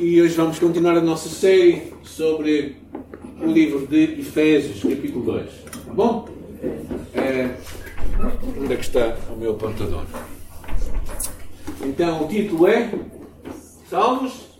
E 0.00 0.22
hoje 0.22 0.34
vamos 0.34 0.58
continuar 0.58 0.96
a 0.96 1.02
nossa 1.02 1.28
série 1.28 1.92
sobre 2.02 2.78
o 3.38 3.44
livro 3.44 3.86
de 3.86 4.18
Efésios, 4.18 4.82
capítulo 4.82 5.26
2. 5.26 5.50
Tá 5.84 5.92
bom? 5.92 6.26
É, 7.14 7.50
onde 8.58 8.72
é 8.72 8.76
que 8.76 8.82
está 8.82 9.14
o 9.30 9.36
meu 9.36 9.50
apontador? 9.50 10.06
Então, 11.84 12.24
o 12.24 12.28
título 12.28 12.66
é 12.66 12.90
Salvos, 13.90 14.58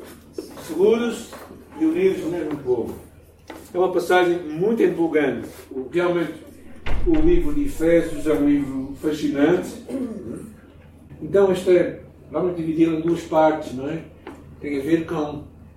Seguros 0.69 1.31
e 1.81 1.87
Unidos 1.87 2.23
no 2.23 2.31
mesmo 2.33 2.59
povo. 2.59 2.95
É 3.73 3.79
uma 3.79 3.93
passagem 3.93 4.41
muito 4.41 4.83
empolgante. 4.83 5.49
Realmente, 5.91 6.35
o 7.07 7.15
livro 7.15 7.55
de 7.55 7.65
Efésios 7.65 8.27
é 8.27 8.35
um 8.35 8.47
livro 8.47 8.95
fascinante. 9.01 9.71
Então, 11.23 11.51
este 11.51 11.71
é, 11.71 12.03
vamos 12.31 12.55
dividi-lo 12.55 12.99
em 12.99 13.01
duas 13.01 13.23
partes, 13.23 13.73
não 13.73 13.89
é? 13.89 14.03
Tem 14.61 14.79
a 14.79 14.83
ver 14.83 15.07
com. 15.07 15.15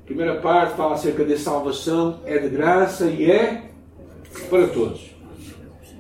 A 0.04 0.05
primeira 0.05 0.36
parte 0.41 0.75
fala 0.75 0.95
acerca 0.95 1.23
da 1.23 1.38
salvação, 1.38 2.20
é 2.26 2.38
de 2.38 2.49
graça 2.49 3.05
e 3.05 3.31
é 3.31 3.70
para 4.49 4.67
todos. 4.67 5.12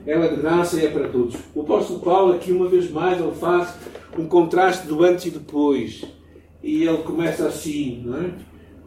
Ela 0.05 0.25
é 0.25 0.29
de 0.29 0.41
graça 0.41 0.77
e 0.77 0.85
é 0.85 0.89
para 0.89 1.07
todos. 1.07 1.37
O 1.55 1.61
apóstolo 1.61 2.01
Paulo, 2.01 2.33
aqui 2.33 2.51
uma 2.51 2.67
vez 2.67 2.91
mais, 2.91 3.17
ele 3.17 3.31
faz 3.31 3.73
um 4.17 4.27
contraste 4.27 4.87
do 4.87 5.01
antes 5.03 5.27
e 5.27 5.31
depois. 5.31 6.03
E 6.61 6.83
ele 6.83 6.97
começa 7.03 7.47
assim, 7.47 8.03
não 8.05 8.17
é? 8.17 8.31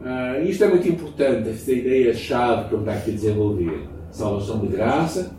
Ah, 0.01 0.39
isto 0.41 0.63
é 0.63 0.67
muito 0.67 0.87
importante, 0.87 1.49
esta 1.49 1.71
ideia-chave 1.71 2.69
que 2.69 2.75
ele 2.75 2.81
está 2.81 2.93
aqui 2.93 3.09
a 3.09 3.13
desenvolver. 3.13 3.89
Salvação 4.11 4.59
de 4.59 4.67
graça 4.67 5.35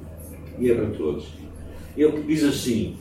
e 0.59 0.71
é 0.71 0.75
para 0.75 0.91
todos. 0.91 1.29
Ele 1.97 2.23
diz 2.23 2.45
assim: 2.45 2.97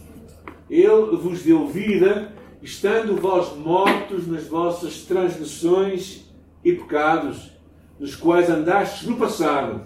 Ele 0.70 1.18
vos 1.18 1.42
deu 1.42 1.68
vida, 1.68 2.32
estando 2.68 3.16
vós 3.16 3.56
mortos 3.56 4.28
nas 4.28 4.46
vossas 4.46 5.04
transgressões 5.04 6.26
e 6.62 6.74
pecados, 6.74 7.50
nos 7.98 8.14
quais 8.14 8.50
andastes 8.50 9.08
no 9.08 9.16
passado, 9.16 9.86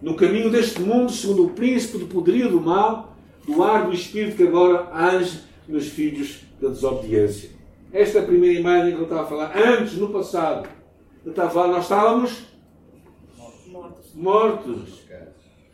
no 0.00 0.14
caminho 0.14 0.50
deste 0.50 0.82
mundo, 0.82 1.10
segundo 1.10 1.46
o 1.46 1.50
príncipe 1.50 1.96
do 1.96 2.06
poderio 2.06 2.50
do 2.50 2.60
mal, 2.60 3.16
do 3.46 3.62
ar 3.64 3.86
do 3.86 3.94
espírito 3.94 4.36
que 4.36 4.42
agora 4.42 4.90
age 4.92 5.40
nos 5.66 5.88
filhos 5.88 6.42
da 6.60 6.68
desobediência. 6.68 7.50
Esta 7.90 8.18
é 8.18 8.22
a 8.22 8.26
primeira 8.26 8.60
imagem 8.60 8.90
que 8.90 8.96
ele 8.96 9.04
estava 9.04 9.22
a 9.22 9.26
falar. 9.26 9.56
Antes, 9.56 9.94
no 9.94 10.10
passado, 10.10 10.68
ele 11.22 11.30
estava 11.30 11.48
a 11.48 11.50
falar, 11.50 11.68
nós 11.68 11.84
estávamos 11.84 12.42
mortos. 13.66 14.14
mortos 14.14 15.02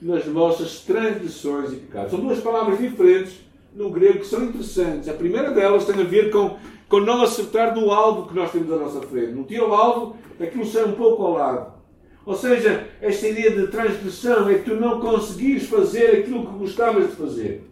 nas 0.00 0.24
vossas 0.24 0.82
transgressões 0.82 1.72
e 1.72 1.76
pecados. 1.76 2.12
São 2.12 2.20
duas 2.20 2.38
palavras 2.38 2.78
diferentes 2.78 3.47
no 3.74 3.90
grego 3.90 4.20
que 4.20 4.26
são 4.26 4.44
interessantes. 4.44 5.08
A 5.08 5.14
primeira 5.14 5.50
delas 5.50 5.84
tem 5.84 6.00
a 6.00 6.04
ver 6.04 6.30
com, 6.30 6.56
com 6.88 7.00
não 7.00 7.22
acertar 7.22 7.74
no 7.74 7.90
alvo 7.90 8.28
que 8.28 8.34
nós 8.34 8.50
temos 8.50 8.72
à 8.72 8.76
nossa 8.76 9.00
frente. 9.02 9.32
No 9.32 9.44
tiro 9.44 9.64
ao 9.66 9.74
alvo, 9.74 10.16
aquilo 10.40 10.66
sai 10.66 10.84
um 10.84 10.92
pouco 10.92 11.22
ao 11.22 11.32
lado. 11.32 11.78
Ou 12.24 12.34
seja, 12.34 12.86
esta 13.00 13.26
ideia 13.26 13.50
de 13.52 13.68
transgressão 13.68 14.48
é 14.50 14.58
que 14.58 14.70
tu 14.70 14.76
não 14.76 15.00
conseguires 15.00 15.66
fazer 15.66 16.20
aquilo 16.20 16.46
que 16.46 16.58
gostavas 16.58 17.08
de 17.08 17.16
fazer. 17.16 17.70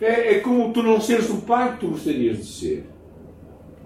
É, 0.00 0.34
é 0.34 0.40
como 0.40 0.72
tu 0.72 0.82
não 0.82 1.00
seres 1.00 1.28
o 1.30 1.42
pai 1.42 1.72
que 1.72 1.80
tu 1.80 1.88
gostarias 1.88 2.38
de 2.38 2.46
ser. 2.46 2.86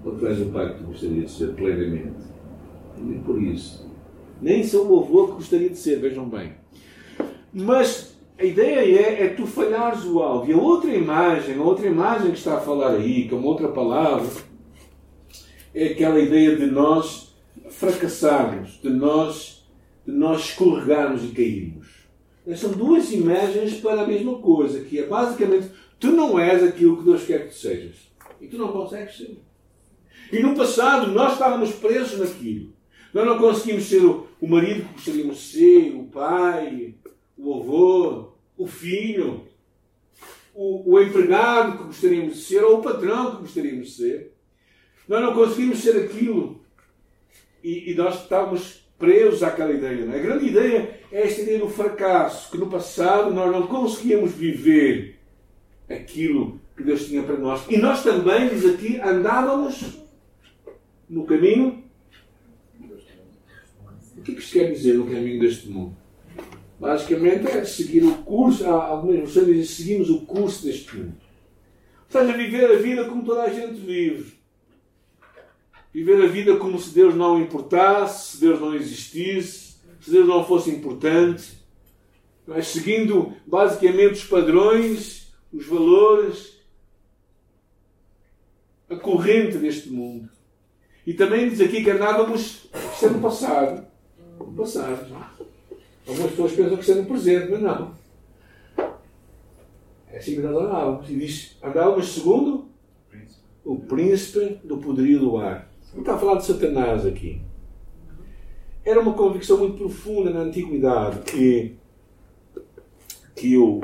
Ou 0.05 0.13
tu 0.13 0.27
és 0.27 0.41
o 0.41 0.47
pai 0.47 0.73
que 0.73 0.79
tu 0.79 0.85
gostarias 0.85 1.31
de 1.31 1.39
ser 1.39 1.49
plenamente. 1.55 2.27
E 2.99 3.15
por 3.25 3.43
isso. 3.43 3.87
Nem 4.41 4.63
sou 4.63 4.87
o 4.87 5.01
avô 5.01 5.29
que 5.29 5.33
gostaria 5.35 5.71
de 5.71 5.77
ser, 5.77 5.99
vejam 5.99 6.29
bem. 6.29 6.53
Mas 7.53 8.16
a 8.39 8.45
ideia 8.45 9.01
é, 9.01 9.23
é 9.25 9.29
tu 9.29 9.47
falhares 9.47 10.05
o 10.05 10.23
alvo. 10.23 10.51
E 10.51 10.55
a 10.55 10.59
outra 10.59 10.95
imagem, 10.95 11.57
a 11.57 11.63
outra 11.63 11.87
imagem 11.87 12.33
que 12.33 12.39
está 12.39 12.57
a 12.57 12.61
falar 12.61 12.97
aí, 12.97 13.29
com 13.29 13.43
outra 13.43 13.69
palavra, 13.69 14.31
é 15.75 15.87
aquela 15.89 16.21
ideia 16.21 16.57
de 16.57 16.67
nós 16.67 17.35
fracassarmos, 17.71 18.79
de 18.83 18.91
nós, 18.91 19.67
de 20.07 20.13
nós 20.13 20.43
escorregarmos 20.43 21.25
e 21.25 21.29
cairmos. 21.29 21.87
São 22.57 22.71
duas 22.73 23.11
imagens 23.11 23.81
para 23.81 24.03
a 24.03 24.07
mesma 24.07 24.39
coisa, 24.39 24.81
que 24.81 24.99
é 24.99 25.07
basicamente 25.07 25.71
tu 25.99 26.13
não 26.13 26.39
és 26.39 26.63
aquilo 26.63 26.99
que 26.99 27.05
Deus 27.05 27.25
quer 27.25 27.45
que 27.45 27.55
tu 27.55 27.59
sejas. 27.59 27.97
E 28.41 28.47
tu 28.47 28.59
não 28.59 28.69
consegues 28.69 29.17
ser. 29.17 29.39
E 30.31 30.41
no 30.41 30.55
passado 30.55 31.11
nós 31.11 31.33
estávamos 31.33 31.73
presos 31.73 32.19
naquilo. 32.19 32.73
Nós 33.13 33.27
não 33.27 33.39
conseguimos 33.39 33.85
ser 33.85 34.05
o, 34.05 34.27
o 34.41 34.47
marido 34.47 34.87
que 34.87 34.93
gostaríamos 34.95 35.37
de 35.39 35.43
ser, 35.43 35.95
o 35.97 36.05
pai, 36.05 36.95
o 37.37 37.55
avô, 37.55 38.36
o 38.57 38.67
filho, 38.67 39.47
o, 40.55 40.95
o 40.95 41.01
empregado 41.01 41.79
que 41.79 41.85
gostaríamos 41.85 42.37
de 42.37 42.43
ser 42.43 42.65
ou 42.65 42.79
o 42.79 42.83
patrão 42.83 43.37
que 43.37 43.43
gostaríamos 43.43 43.89
de 43.89 43.95
ser. 43.95 44.33
Nós 45.07 45.23
não 45.23 45.35
conseguimos 45.35 45.79
ser 45.81 45.97
aquilo. 46.05 46.61
E, 47.63 47.93
e 47.93 47.95
nós 47.95 48.23
estávamos 48.23 48.87
presos 48.99 49.43
àquela 49.43 49.73
ideia. 49.73 50.05
É? 50.05 50.19
A 50.19 50.23
grande 50.23 50.47
ideia 50.47 51.01
é 51.13 51.23
esta 51.23 51.43
ideia 51.43 51.59
do 51.59 51.69
fracasso, 51.69 52.51
que 52.51 52.59
no 52.59 52.69
passado 52.69 53.33
nós 53.33 53.53
não 53.53 53.67
conseguíamos 53.67 54.33
viver 54.33 55.19
aquilo 55.89 56.61
que 56.77 56.83
Deus 56.83 57.07
tinha 57.07 57.23
para 57.23 57.37
nós. 57.37 57.65
E 57.69 57.77
nós 57.77 58.03
também, 58.03 58.49
diz 58.49 58.65
aqui, 58.65 59.01
andávamos 59.01 59.99
no 61.09 61.25
caminho. 61.25 61.85
O 64.17 64.23
que 64.23 64.33
é 64.33 64.35
que 64.35 64.41
isto 64.41 64.53
quer 64.55 64.73
dizer 64.73 64.95
no 64.95 65.07
caminho 65.07 65.41
deste 65.41 65.69
mundo? 65.69 65.97
Basicamente 66.79 67.47
é 67.49 67.65
seguir 67.65 68.05
o 68.05 68.19
curso, 68.19 68.65
versões 69.07 69.47
dizem 69.47 69.65
seguimos 69.65 70.11
o 70.11 70.21
curso 70.27 70.65
deste 70.65 70.95
mundo. 70.97 71.15
Ou 72.13 72.21
seja, 72.21 72.37
viver 72.37 72.71
a 72.71 72.77
vida 72.77 73.05
como 73.09 73.25
toda 73.25 73.43
a 73.43 73.49
gente 73.49 73.81
vive. 73.81 74.37
Viver 75.93 76.23
a 76.23 76.27
vida 76.27 76.57
como 76.57 76.79
se 76.79 76.95
Deus 76.95 77.15
não 77.15 77.41
importasse, 77.41 78.33
se 78.33 78.41
Deus 78.41 78.61
não 78.61 78.75
existisse, 78.75 79.77
se 80.01 80.11
Deus 80.11 80.29
não 80.29 80.45
fosse 80.45 80.71
importante. 80.71 81.57
Mas 82.47 82.69
seguindo 82.69 83.35
basicamente 83.47 84.13
os 84.13 84.25
padrões, 84.25 85.35
os 85.51 85.67
valores, 85.67 86.61
a 88.89 88.97
corrente 88.97 89.57
deste 89.57 89.89
mundo. 89.89 90.29
E 91.07 91.15
também 91.15 91.49
diz 91.49 91.61
aqui 91.61 91.83
que 91.83 91.91
andávamos, 91.91 92.69
isto 92.93 93.07
é 93.07 93.09
no 93.09 93.21
passado. 93.21 93.87
No 94.39 94.53
passado. 94.53 95.36
Algumas 96.07 96.31
pessoas 96.31 96.53
pensam 96.53 96.77
que 96.77 96.83
isso 96.83 96.93
é 96.93 96.95
no 96.95 97.07
presente, 97.07 97.51
mas 97.51 97.63
não. 97.63 97.95
É 100.09 100.19
assim 100.19 100.37
que 100.37 100.41
nós 100.41 100.57
andávamos. 100.57 101.11
E 101.11 101.17
diz: 101.17 101.57
andávamos 101.63 102.15
segundo 102.15 102.69
o 103.65 103.77
príncipe 103.81 104.61
do 104.65 104.79
poderio 104.79 105.19
do 105.19 105.37
ar. 105.37 105.69
Não 105.93 106.01
está 106.01 106.15
a 106.15 106.19
falar 106.19 106.37
de 106.37 106.47
Satanás 106.47 107.05
aqui. 107.05 107.41
Era 108.85 109.01
uma 109.01 109.15
convicção 109.15 109.59
muito 109.59 109.77
profunda 109.77 110.31
na 110.31 110.41
antiguidade 110.41 111.19
que, 111.31 111.77
que 113.35 113.57
o, 113.57 113.81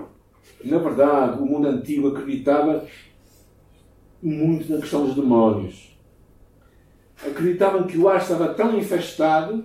na 0.64 0.78
verdade, 0.78 1.42
o 1.42 1.44
mundo 1.44 1.66
antigo 1.66 2.08
acreditava 2.08 2.86
muito 4.22 4.72
na 4.72 4.80
questão 4.80 5.04
dos 5.04 5.16
demónios. 5.16 5.98
Acreditavam 7.26 7.86
que 7.86 7.98
o 7.98 8.08
ar 8.08 8.22
estava 8.22 8.54
tão 8.54 8.78
infestado 8.78 9.64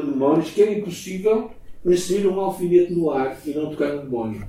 de 0.00 0.10
demónios 0.10 0.50
que 0.50 0.62
era 0.62 0.72
impossível 0.72 1.50
inserir 1.84 2.26
um 2.26 2.40
alfinete 2.40 2.92
no 2.92 3.10
ar 3.10 3.38
e 3.44 3.50
não 3.50 3.70
tocar 3.70 3.94
no 3.94 4.02
demónio. 4.02 4.46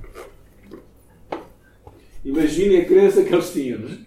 Imaginem 2.24 2.80
a 2.80 2.84
crença 2.84 3.24
que 3.24 3.32
eles 3.32 3.52
tinham. 3.52 3.80
Não 3.80 3.88
é? 3.88 3.98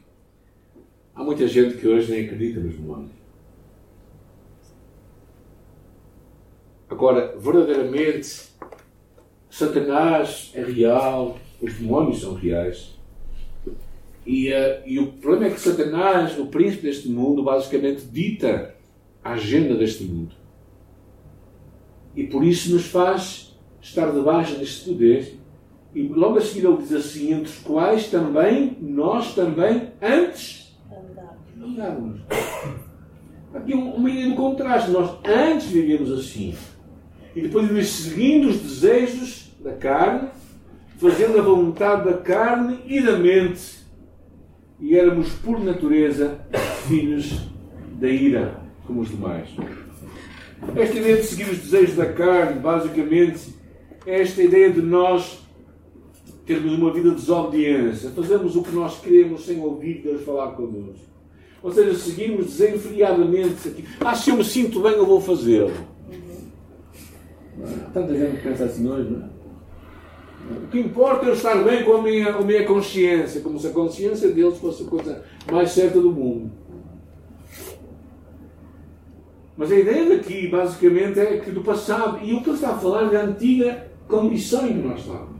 Há 1.15 1.23
muita 1.23 1.47
gente 1.47 1.77
que 1.77 1.87
hoje 1.87 2.11
nem 2.11 2.25
acredita 2.25 2.59
nos 2.59 2.75
demónios. 2.75 3.11
Agora, 6.89 7.35
verdadeiramente, 7.37 8.49
Satanás 9.49 10.51
é 10.53 10.63
real, 10.63 11.39
os 11.59 11.73
demónios 11.73 12.21
são 12.21 12.33
reais. 12.33 12.93
E, 14.25 14.51
uh, 14.51 14.81
e 14.85 14.99
o 14.99 15.07
problema 15.13 15.47
é 15.47 15.51
que 15.51 15.59
Satanás, 15.59 16.37
o 16.37 16.47
príncipe 16.47 16.83
deste 16.83 17.09
mundo, 17.09 17.43
basicamente 17.43 18.05
dita 18.05 18.75
a 19.23 19.33
agenda 19.33 19.75
deste 19.75 20.03
mundo 20.03 20.42
e 22.15 22.25
por 22.25 22.43
isso 22.43 22.73
nos 22.73 22.85
faz 22.85 23.55
estar 23.81 24.11
debaixo 24.11 24.57
deste 24.57 24.89
poder. 24.89 25.39
E 25.93 26.07
logo 26.07 26.37
a 26.37 26.41
seguir 26.41 26.65
ele 26.65 26.77
diz 26.77 26.91
assim: 26.91 27.33
entre 27.33 27.51
os 27.51 27.59
quais 27.59 28.07
também, 28.07 28.77
nós 28.81 29.35
também, 29.35 29.89
antes 30.01 30.63
andávamos. 31.63 32.21
Aqui 33.53 33.73
uma 33.73 34.09
ideia 34.09 34.29
de 34.29 34.35
contraste. 34.35 34.91
Nós 34.91 35.17
antes 35.25 35.67
vivíamos 35.67 36.11
assim. 36.11 36.55
E 37.35 37.41
depois 37.41 37.69
diz: 37.69 37.87
seguindo 37.87 38.49
os 38.49 38.59
desejos 38.59 39.51
da 39.63 39.73
carne, 39.73 40.29
fazendo 40.97 41.39
a 41.39 41.41
vontade 41.41 42.05
da 42.05 42.17
carne 42.17 42.79
e 42.85 43.01
da 43.01 43.17
mente. 43.17 43.83
E 44.79 44.97
éramos, 44.97 45.29
por 45.33 45.63
natureza, 45.63 46.39
filhos 46.87 47.39
da 47.99 48.09
ira, 48.09 48.59
como 48.85 49.01
os 49.01 49.09
demais. 49.09 49.47
Esta 50.75 50.97
ideia 50.97 51.17
de 51.17 51.23
seguir 51.23 51.49
os 51.49 51.59
desejos 51.59 51.95
da 51.95 52.05
carne, 52.05 52.59
basicamente, 52.59 53.53
é 54.05 54.21
esta 54.21 54.41
ideia 54.41 54.71
de 54.71 54.81
nós 54.81 55.39
termos 56.45 56.73
uma 56.73 56.91
vida 56.91 57.09
de 57.09 57.15
desobediência, 57.15 58.09
fazemos 58.09 58.55
o 58.55 58.63
que 58.63 58.75
nós 58.75 58.99
queremos 58.99 59.45
sem 59.45 59.61
ouvir 59.61 60.01
Deus 60.03 60.23
falar 60.23 60.51
connosco. 60.51 61.13
Ou 61.61 61.71
seja, 61.71 61.95
seguirmos 61.95 62.57
desenfreadamente 62.57 63.69
aqui. 63.69 63.85
Ah, 64.01 64.13
se 64.13 64.29
eu 64.29 64.35
me 64.35 64.43
sinto 64.43 64.81
bem, 64.81 64.93
eu 64.93 65.05
vou 65.05 65.21
fazê-lo. 65.21 65.71
Tanta 67.93 68.13
gente 68.13 68.41
pensa 68.41 68.65
assim 68.65 68.89
hoje, 68.89 69.09
não 69.09 69.25
é? 69.25 69.33
O 70.65 70.67
que 70.67 70.79
importa 70.79 71.25
é 71.25 71.29
eu 71.29 71.33
estar 71.33 71.63
bem 71.63 71.85
com 71.85 71.93
a 71.93 72.01
minha, 72.01 72.35
a 72.35 72.41
minha 72.41 72.65
consciência, 72.65 73.39
como 73.39 73.57
se 73.57 73.67
a 73.67 73.69
consciência 73.69 74.29
deles 74.29 74.57
fosse 74.57 74.83
a 74.83 74.87
coisa 74.87 75.23
mais 75.49 75.71
certa 75.71 76.01
do 76.01 76.11
mundo. 76.11 76.51
Mas 79.55 79.71
a 79.71 79.75
ideia 79.75 80.17
daqui, 80.17 80.47
basicamente, 80.47 81.19
é 81.19 81.37
que 81.37 81.51
do 81.51 81.61
passado, 81.61 82.19
e 82.23 82.33
o 82.33 82.41
que 82.41 82.49
ele 82.49 82.55
está 82.55 82.71
a 82.71 82.77
falar 82.77 83.03
é 83.03 83.09
da 83.09 83.21
antiga 83.23 83.87
condição 84.07 84.67
em 84.67 84.81
que 84.81 84.87
nós 84.87 84.99
estávamos. 84.99 85.33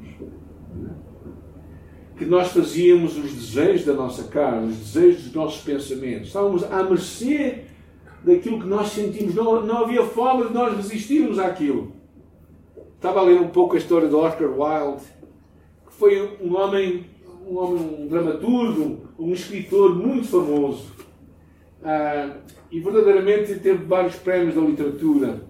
Que 2.16 2.26
nós 2.26 2.50
fazíamos 2.50 3.18
os 3.18 3.34
desejos 3.34 3.86
da 3.86 3.94
nossa 3.94 4.26
carne, 4.26 4.72
os 4.72 4.78
desejos 4.78 5.24
dos 5.24 5.34
nossos 5.34 5.62
pensamentos. 5.64 6.28
Estávamos 6.28 6.64
à 6.64 6.84
mercê 6.84 7.64
daquilo 8.24 8.60
que 8.60 8.68
nós 8.68 8.90
sentimos. 8.90 9.34
Não, 9.34 9.66
não 9.66 9.84
havia 9.84 10.04
forma 10.04 10.46
de 10.46 10.54
nós 10.54 10.76
resistirmos 10.78 11.40
àquilo. 11.40 11.92
Estava 12.96 13.20
a 13.20 13.24
ler 13.24 13.42
um 13.42 13.50
pouco 13.50 13.76
a 13.76 13.78
história 13.80 14.08
de 14.08 14.16
Oscar 14.16 14.48
Wilde, 14.48 15.04
que 15.88 15.94
foi 15.94 16.38
um 16.40 16.56
homem, 16.56 17.06
um, 17.48 17.58
homem, 17.58 17.98
um 18.00 18.08
dramaturgo, 18.08 19.10
um 19.18 19.34
escritor 19.34 19.96
muito 19.96 20.28
famoso. 20.28 20.86
Ah, 21.84 22.38
e 22.72 22.80
verdadeiramente 22.80 23.56
teve 23.56 23.86
vários 23.86 24.16
prémios 24.16 24.56
da 24.56 24.62
literatura. 24.62 25.42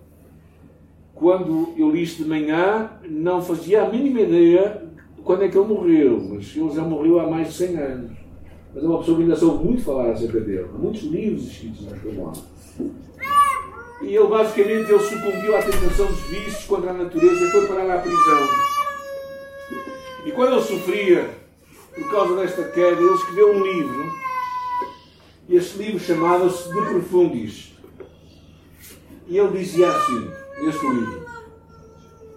Quando 1.13 1.73
eu 1.77 1.91
li 1.91 2.03
isto 2.03 2.23
de 2.23 2.29
manhã, 2.29 2.89
não 3.07 3.41
fazia 3.41 3.83
a 3.83 3.89
mínima 3.89 4.21
ideia 4.21 4.83
quando 5.23 5.43
é 5.43 5.47
que 5.47 5.57
ele 5.57 5.67
morreu, 5.67 6.19
mas 6.29 6.55
ele 6.55 6.69
já 6.71 6.83
morreu 6.83 7.19
há 7.19 7.29
mais 7.29 7.47
de 7.47 7.53
100 7.53 7.77
anos. 7.77 8.11
Mas 8.73 8.83
é 8.83 8.87
uma 8.87 8.97
pessoa 8.99 9.17
que 9.17 9.23
ainda 9.23 9.35
soube 9.35 9.63
muito 9.63 9.83
falar 9.83 10.11
acerca 10.11 10.39
dele. 10.39 10.67
Muitos 10.77 11.03
livros 11.03 11.45
escritos 11.45 11.81
nesta 11.85 12.07
Wilde. 12.07 12.41
E 14.01 14.15
ele 14.15 14.27
basicamente 14.27 14.91
ele 14.91 14.99
sucumbiu 14.99 15.55
à 15.55 15.61
tentação 15.61 16.07
dos 16.07 16.21
vícios 16.23 16.65
contra 16.65 16.89
a 16.89 16.93
natureza 16.93 17.45
e 17.45 17.51
foi 17.51 17.67
parar 17.67 17.95
à 17.95 17.99
prisão. 17.99 18.47
E 20.25 20.31
quando 20.31 20.53
ele 20.53 20.61
sofria 20.61 21.29
por 21.93 22.09
causa 22.09 22.35
desta 22.35 22.63
queda, 22.63 22.99
ele 22.99 23.13
escreveu 23.13 23.53
um 23.53 23.63
livro. 23.63 24.11
E 25.47 25.55
este 25.55 25.77
livro 25.77 25.99
chamava-se 25.99 26.69
De 26.69 26.81
Profundis. 26.81 27.73
E 29.27 29.37
ele 29.37 29.57
dizia 29.57 29.89
assim, 29.89 30.29
neste 30.63 30.87
livro: 30.87 31.25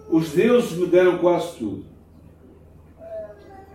Os 0.09 0.29
deuses 0.29 0.71
me 0.71 0.87
deram 0.87 1.17
quase 1.17 1.57
tudo, 1.57 1.85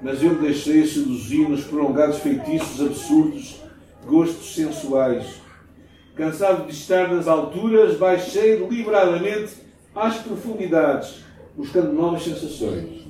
mas 0.01 0.23
eu 0.23 0.31
me 0.31 0.41
deixei 0.41 0.87
seduzir 0.87 1.49
nos 1.49 1.65
prolongados 1.65 2.19
feitiços 2.19 2.81
absurdos, 2.81 3.61
gostos 4.07 4.55
sensuais 4.55 5.43
Cansado 6.15 6.67
de 6.67 6.73
estar 6.73 7.09
nas 7.09 7.27
alturas, 7.27 7.97
baixei 7.97 8.59
deliberadamente 8.59 9.55
às 9.95 10.19
profundidades, 10.19 11.25
buscando 11.57 11.93
novas 11.95 12.23
sensações. 12.23 13.09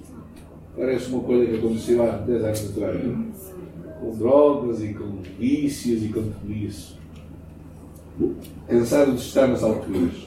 Parece 0.76 1.08
uma 1.08 1.20
coisa 1.22 1.50
que 1.50 1.58
aconteceu 1.58 2.02
há 2.02 2.16
10 2.18 2.44
anos 2.44 2.70
atrás. 2.70 3.51
Com 4.02 4.10
drogas 4.18 4.82
e 4.82 4.92
com 4.94 5.22
vícios 5.38 6.02
e 6.02 6.08
com 6.08 6.22
tudo 6.22 6.52
isso. 6.52 6.98
Cansado 8.66 9.12
de 9.12 9.20
estar 9.20 9.46
nas 9.46 9.62
alturas. 9.62 10.26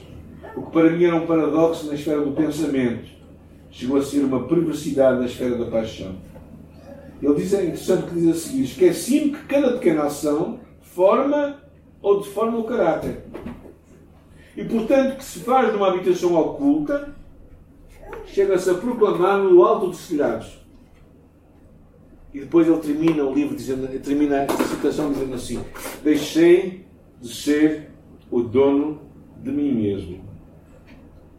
O 0.56 0.62
que 0.62 0.70
para 0.70 0.90
mim 0.90 1.04
era 1.04 1.16
um 1.16 1.26
paradoxo 1.26 1.86
na 1.86 1.94
esfera 1.94 2.22
do 2.22 2.32
pensamento, 2.32 3.06
chegou 3.70 3.98
a 3.98 4.02
ser 4.02 4.24
uma 4.24 4.44
perversidade 4.44 5.18
na 5.18 5.26
esfera 5.26 5.58
da 5.58 5.70
paixão. 5.70 6.14
Ele 7.20 7.34
diz, 7.34 7.52
é 7.52 7.64
interessante 7.64 8.06
que 8.06 8.14
diz 8.14 8.28
a 8.28 8.34
seguir: 8.34 8.62
esqueci-me 8.64 9.32
que 9.32 9.44
cada 9.44 9.72
pequena 9.72 10.04
ação 10.04 10.58
forma 10.80 11.60
ou 12.00 12.20
deforma 12.20 12.58
o 12.58 12.64
caráter. 12.64 13.24
E 14.56 14.64
portanto, 14.64 15.18
que 15.18 15.24
se 15.24 15.40
faz 15.40 15.70
numa 15.70 15.88
habitação 15.88 16.34
oculta, 16.34 17.14
chega-se 18.24 18.70
a 18.70 18.74
proclamar 18.74 19.38
no 19.38 19.62
alto 19.62 19.88
dos 19.88 20.08
telhados. 20.08 20.65
E 22.36 22.40
depois 22.40 22.68
ele 22.68 22.76
termina 22.80 23.24
o 23.24 23.32
livro 23.32 23.56
dizendo, 23.56 23.88
termina 24.00 24.42
esta 24.42 24.62
citação 24.64 25.10
dizendo 25.10 25.34
assim: 25.34 25.58
Deixei 26.04 26.84
de 27.18 27.34
ser 27.34 27.88
o 28.30 28.42
dono 28.42 29.00
de 29.42 29.50
mim 29.50 29.72
mesmo. 29.72 30.20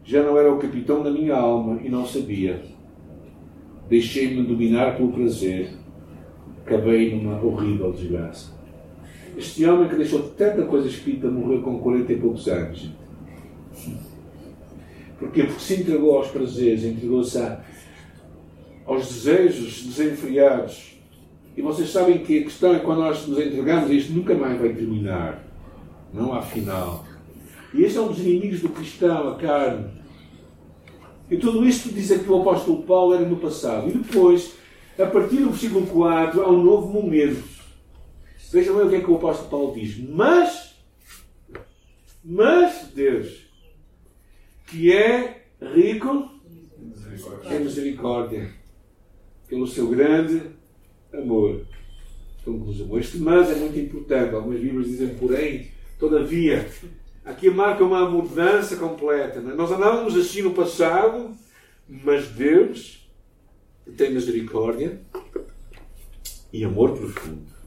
Já 0.02 0.24
não 0.24 0.36
era 0.36 0.52
o 0.52 0.58
capitão 0.58 1.00
da 1.00 1.08
minha 1.08 1.36
alma 1.36 1.80
e 1.84 1.88
não 1.88 2.04
sabia. 2.04 2.60
Deixei-me 3.88 4.42
dominar 4.42 4.96
pelo 4.96 5.12
prazer. 5.12 5.70
Acabei 6.66 7.14
numa 7.14 7.40
horrível 7.44 7.92
desgraça. 7.92 8.52
Este 9.36 9.64
homem 9.66 9.88
que 9.88 9.94
deixou 9.94 10.30
tanta 10.30 10.64
coisa 10.64 10.88
escrita 10.88 11.30
morreu 11.30 11.62
com 11.62 11.78
40 11.78 12.12
e 12.12 12.16
poucos 12.16 12.48
anos. 12.48 12.90
Porquê? 15.16 15.44
Porque 15.44 15.60
se 15.60 15.74
entregou 15.74 16.16
aos 16.16 16.26
prazeres, 16.26 16.82
entregou-se 16.82 17.38
aos 18.84 19.06
desejos 19.06 19.84
desenfreados. 19.84 20.87
E 21.58 21.60
vocês 21.60 21.90
sabem 21.90 22.18
que 22.18 22.38
a 22.38 22.44
questão 22.44 22.72
é 22.72 22.78
quando 22.78 23.00
nós 23.00 23.26
nos 23.26 23.36
entregamos, 23.36 23.90
isto 23.90 24.12
nunca 24.12 24.32
mais 24.32 24.60
vai 24.60 24.72
terminar. 24.72 25.44
Não 26.14 26.32
há 26.32 26.40
final. 26.40 27.04
E 27.74 27.82
este 27.82 27.98
é 27.98 28.00
um 28.00 28.06
dos 28.06 28.20
inimigos 28.20 28.60
do 28.60 28.68
cristão, 28.68 29.30
a 29.30 29.34
carne. 29.34 29.90
E 31.28 31.36
tudo 31.36 31.66
isto 31.66 31.88
diz 31.88 32.16
que 32.16 32.30
o 32.30 32.42
apóstolo 32.42 32.84
Paulo 32.84 33.14
era 33.14 33.28
no 33.28 33.38
passado. 33.38 33.88
E 33.88 33.92
depois, 33.92 34.54
a 34.96 35.06
partir 35.06 35.38
do 35.38 35.50
versículo 35.50 35.84
4, 35.88 36.40
há 36.40 36.48
um 36.48 36.62
novo 36.62 36.92
momento 36.92 37.42
Vejam 38.52 38.76
bem 38.76 38.86
o 38.86 38.90
que 38.90 38.94
é 38.94 39.00
que 39.00 39.10
o 39.10 39.16
apóstolo 39.16 39.50
Paulo 39.50 39.74
diz. 39.74 39.98
Mas, 39.98 40.76
mas 42.24 42.92
Deus, 42.94 43.50
que 44.68 44.92
é 44.92 45.48
rico 45.60 46.30
em 47.50 47.58
misericórdia, 47.58 48.48
pelo 49.48 49.66
seu 49.66 49.88
grande 49.88 50.56
amor. 51.12 51.66
Conclusão. 52.44 52.98
Este 52.98 53.18
mas 53.18 53.50
é 53.50 53.54
muito 53.56 53.78
importante. 53.78 54.34
Algumas 54.34 54.60
Bíblias 54.60 54.86
dizem, 54.86 55.14
porém, 55.14 55.68
todavia. 55.98 56.68
Aqui 57.24 57.50
marca 57.50 57.84
uma 57.84 58.08
mudança 58.08 58.76
completa. 58.76 59.38
É? 59.38 59.54
Nós 59.54 59.70
andávamos 59.70 60.16
assim 60.16 60.42
no 60.42 60.52
passado, 60.52 61.32
mas 61.88 62.28
Deus 62.28 63.06
tem 63.96 64.12
misericórdia 64.12 65.00
e 66.52 66.64
amor 66.64 66.96
profundo 66.96 67.58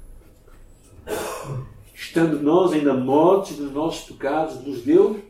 estando 2.12 2.42
nós 2.42 2.74
ainda 2.74 2.94
mortos 2.94 3.56
dos 3.56 3.72
nossos 3.72 4.06
pecados, 4.10 4.62
nos 4.66 4.82
deu 4.82 5.24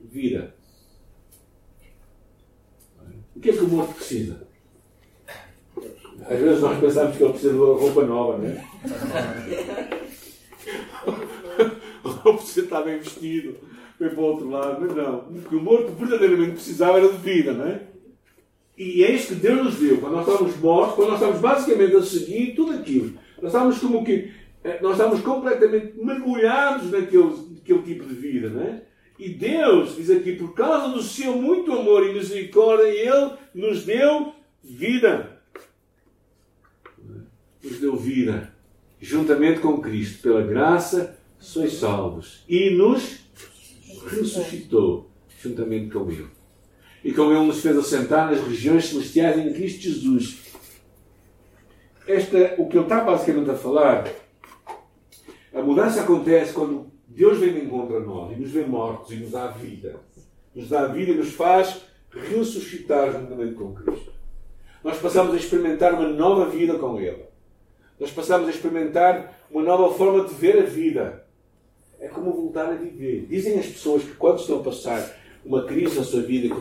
vida. 0.00 0.54
O 3.34 3.40
que 3.40 3.50
é 3.50 3.52
que 3.52 3.64
o 3.64 3.68
morto 3.68 3.94
precisa? 3.94 4.43
Às 6.28 6.38
vezes 6.38 6.60
nós 6.60 6.78
pensamos 6.78 7.16
que 7.16 7.22
ele 7.22 7.32
precisa 7.32 7.52
de 7.52 7.58
roupa 7.58 8.04
nova, 8.04 8.38
não 8.38 8.48
é? 8.48 8.64
Ou 12.24 12.34
precisa 12.34 12.62
estar 12.62 12.82
bem 12.82 12.98
vestido, 12.98 13.56
bem 14.00 14.08
para 14.08 14.20
o 14.20 14.24
outro 14.24 14.48
lado, 14.48 14.80
mas 14.80 14.96
não. 14.96 15.18
O 15.18 15.42
que 15.48 15.56
o 15.56 15.60
morto 15.60 15.92
verdadeiramente 15.92 16.52
precisava 16.52 16.98
era 16.98 17.08
de 17.08 17.18
vida, 17.18 17.52
não 17.52 17.66
é? 17.66 17.82
E 18.76 19.04
é 19.04 19.12
isso 19.12 19.28
que 19.28 19.34
Deus 19.34 19.64
nos 19.64 19.76
deu. 19.76 19.98
Quando 19.98 20.14
nós 20.14 20.26
estamos 20.26 20.56
mortos, 20.56 20.94
quando 20.96 21.10
nós 21.10 21.20
estamos 21.20 21.40
basicamente 21.40 21.94
a 21.94 22.02
seguir 22.02 22.54
tudo 22.54 22.72
aquilo. 22.72 23.12
Nós 23.40 23.52
estamos 23.52 23.78
como 23.78 24.04
que 24.04 24.32
é, 24.64 24.80
nós 24.80 24.92
estamos 24.92 25.20
completamente 25.20 25.92
mergulhados 26.02 26.90
naquele, 26.90 27.30
naquele 27.54 27.82
tipo 27.82 28.06
de 28.06 28.14
vida, 28.14 28.48
não 28.48 28.62
é? 28.62 28.82
E 29.18 29.28
Deus 29.28 29.94
diz 29.94 30.10
aqui, 30.10 30.32
por 30.32 30.54
causa 30.54 30.88
do 30.88 31.02
seu 31.02 31.36
muito 31.36 31.72
amor 31.72 32.04
e 32.04 32.14
misericórdia, 32.14 32.86
Ele 32.86 33.32
nos 33.54 33.84
deu 33.84 34.32
vida. 34.62 35.33
Nos 37.64 37.78
deu 37.80 37.96
vida. 37.96 38.52
Juntamente 39.00 39.60
com 39.60 39.80
Cristo, 39.80 40.22
pela 40.22 40.42
graça, 40.42 41.18
sois 41.38 41.74
salvos. 41.74 42.44
E 42.48 42.70
nos 42.70 43.20
ressuscitou, 44.06 45.10
juntamente 45.42 45.90
com 45.90 46.10
Ele. 46.10 46.28
E 47.02 47.12
com 47.12 47.30
Ele 47.32 47.46
nos 47.46 47.60
fez 47.60 47.76
assentar 47.76 48.30
nas 48.30 48.40
regiões 48.46 48.86
celestiais 48.86 49.38
em 49.38 49.52
Cristo 49.52 49.82
Jesus. 49.82 50.38
Esta, 52.06 52.54
o 52.58 52.68
que 52.68 52.76
Ele 52.76 52.84
está 52.84 53.02
basicamente 53.02 53.50
a 53.50 53.56
falar 53.56 54.04
a 55.54 55.62
mudança 55.62 56.00
acontece 56.00 56.52
quando 56.52 56.90
Deus 57.06 57.38
vem 57.38 57.52
de 57.52 57.60
encontro 57.60 57.96
a 57.96 58.00
nós 58.00 58.36
e 58.36 58.40
nos 58.40 58.50
vê 58.50 58.64
mortos 58.64 59.12
e 59.12 59.16
nos 59.16 59.30
dá 59.30 59.46
vida. 59.46 60.00
Nos 60.52 60.68
dá 60.68 60.88
vida 60.88 61.12
e 61.12 61.16
nos 61.16 61.32
faz 61.32 61.82
ressuscitar 62.10 63.12
juntamente 63.12 63.54
com 63.54 63.72
Cristo. 63.72 64.12
Nós 64.82 64.98
passamos 64.98 65.32
a 65.32 65.36
experimentar 65.36 65.94
uma 65.94 66.08
nova 66.08 66.50
vida 66.50 66.76
com 66.76 67.00
Ele. 67.00 67.22
Nós 67.98 68.10
passamos 68.10 68.48
a 68.48 68.50
experimentar 68.50 69.40
uma 69.50 69.62
nova 69.62 69.94
forma 69.94 70.24
de 70.24 70.34
ver 70.34 70.58
a 70.58 70.64
vida. 70.64 71.24
É 72.00 72.08
como 72.08 72.32
voltar 72.32 72.66
a 72.66 72.74
viver. 72.74 73.26
Dizem 73.28 73.58
as 73.58 73.66
pessoas 73.66 74.02
que 74.02 74.14
quando 74.16 74.40
estão 74.40 74.60
a 74.60 74.62
passar 74.62 75.16
uma 75.44 75.64
crise 75.64 75.98
na 75.98 76.04
sua 76.04 76.22
vida, 76.22 76.54
que, 76.54 76.60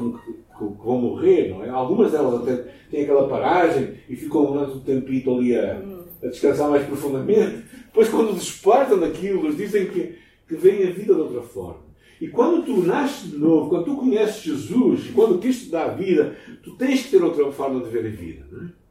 vão 0.59 0.97
morrer, 0.97 1.49
não 1.49 1.63
é? 1.63 1.69
Algumas 1.69 2.11
delas 2.11 2.41
até 2.41 2.71
têm 2.89 3.03
aquela 3.03 3.27
paragem 3.27 3.95
e 4.09 4.15
ficam 4.15 4.53
um 4.53 4.79
tempito 4.81 5.35
ali 5.35 5.55
a, 5.55 5.81
a 6.23 6.27
descansar 6.27 6.69
mais 6.69 6.85
profundamente. 6.85 7.63
Depois, 7.85 8.09
quando 8.09 8.33
despertam 8.33 8.99
daquilo, 8.99 9.45
eles 9.45 9.57
dizem 9.57 9.87
que, 9.87 10.15
que 10.47 10.55
vem 10.55 10.83
a 10.83 10.91
vida 10.91 11.13
de 11.13 11.21
outra 11.21 11.41
forma. 11.41 11.81
E 12.21 12.27
quando 12.27 12.63
tu 12.65 12.81
nasces 12.81 13.31
de 13.31 13.37
novo, 13.37 13.69
quando 13.69 13.85
tu 13.85 13.95
conheces 13.97 14.41
Jesus, 14.41 15.11
quando 15.13 15.39
Cristo 15.39 15.69
dá 15.69 15.85
a 15.85 15.93
vida, 15.93 16.37
tu 16.63 16.75
tens 16.75 17.03
que 17.03 17.11
ter 17.11 17.23
outra 17.23 17.51
forma 17.51 17.83
de 17.83 17.89
ver 17.89 18.05
a 18.05 18.09
vida. 18.09 18.45
É? 18.61 18.83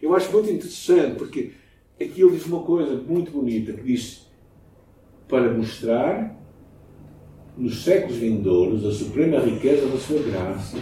Eu 0.00 0.14
acho 0.14 0.32
muito 0.32 0.50
interessante, 0.50 1.16
porque 1.16 1.50
aqui 2.04 2.22
ele 2.22 2.32
diz 2.32 2.46
uma 2.46 2.60
coisa 2.60 2.96
muito 2.96 3.30
bonita, 3.30 3.72
que 3.72 3.82
diz 3.82 4.26
para 5.28 5.52
mostrar 5.52 6.36
nos 7.56 7.84
séculos 7.84 8.16
vindouros 8.16 8.84
a 8.86 8.92
suprema 8.92 9.38
riqueza 9.38 9.86
da 9.86 9.98
sua 9.98 10.20
graça, 10.22 10.78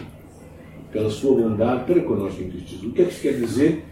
pela 0.92 1.10
sua 1.10 1.34
bondade 1.34 1.84
para 1.84 2.00
connosco 2.02 2.42
em 2.42 2.50
Cristo 2.50 2.70
Jesus. 2.70 2.90
O 2.90 2.92
que 2.92 3.02
é 3.02 3.04
que 3.04 3.10
isto 3.10 3.22
quer 3.22 3.34
dizer? 3.34 3.84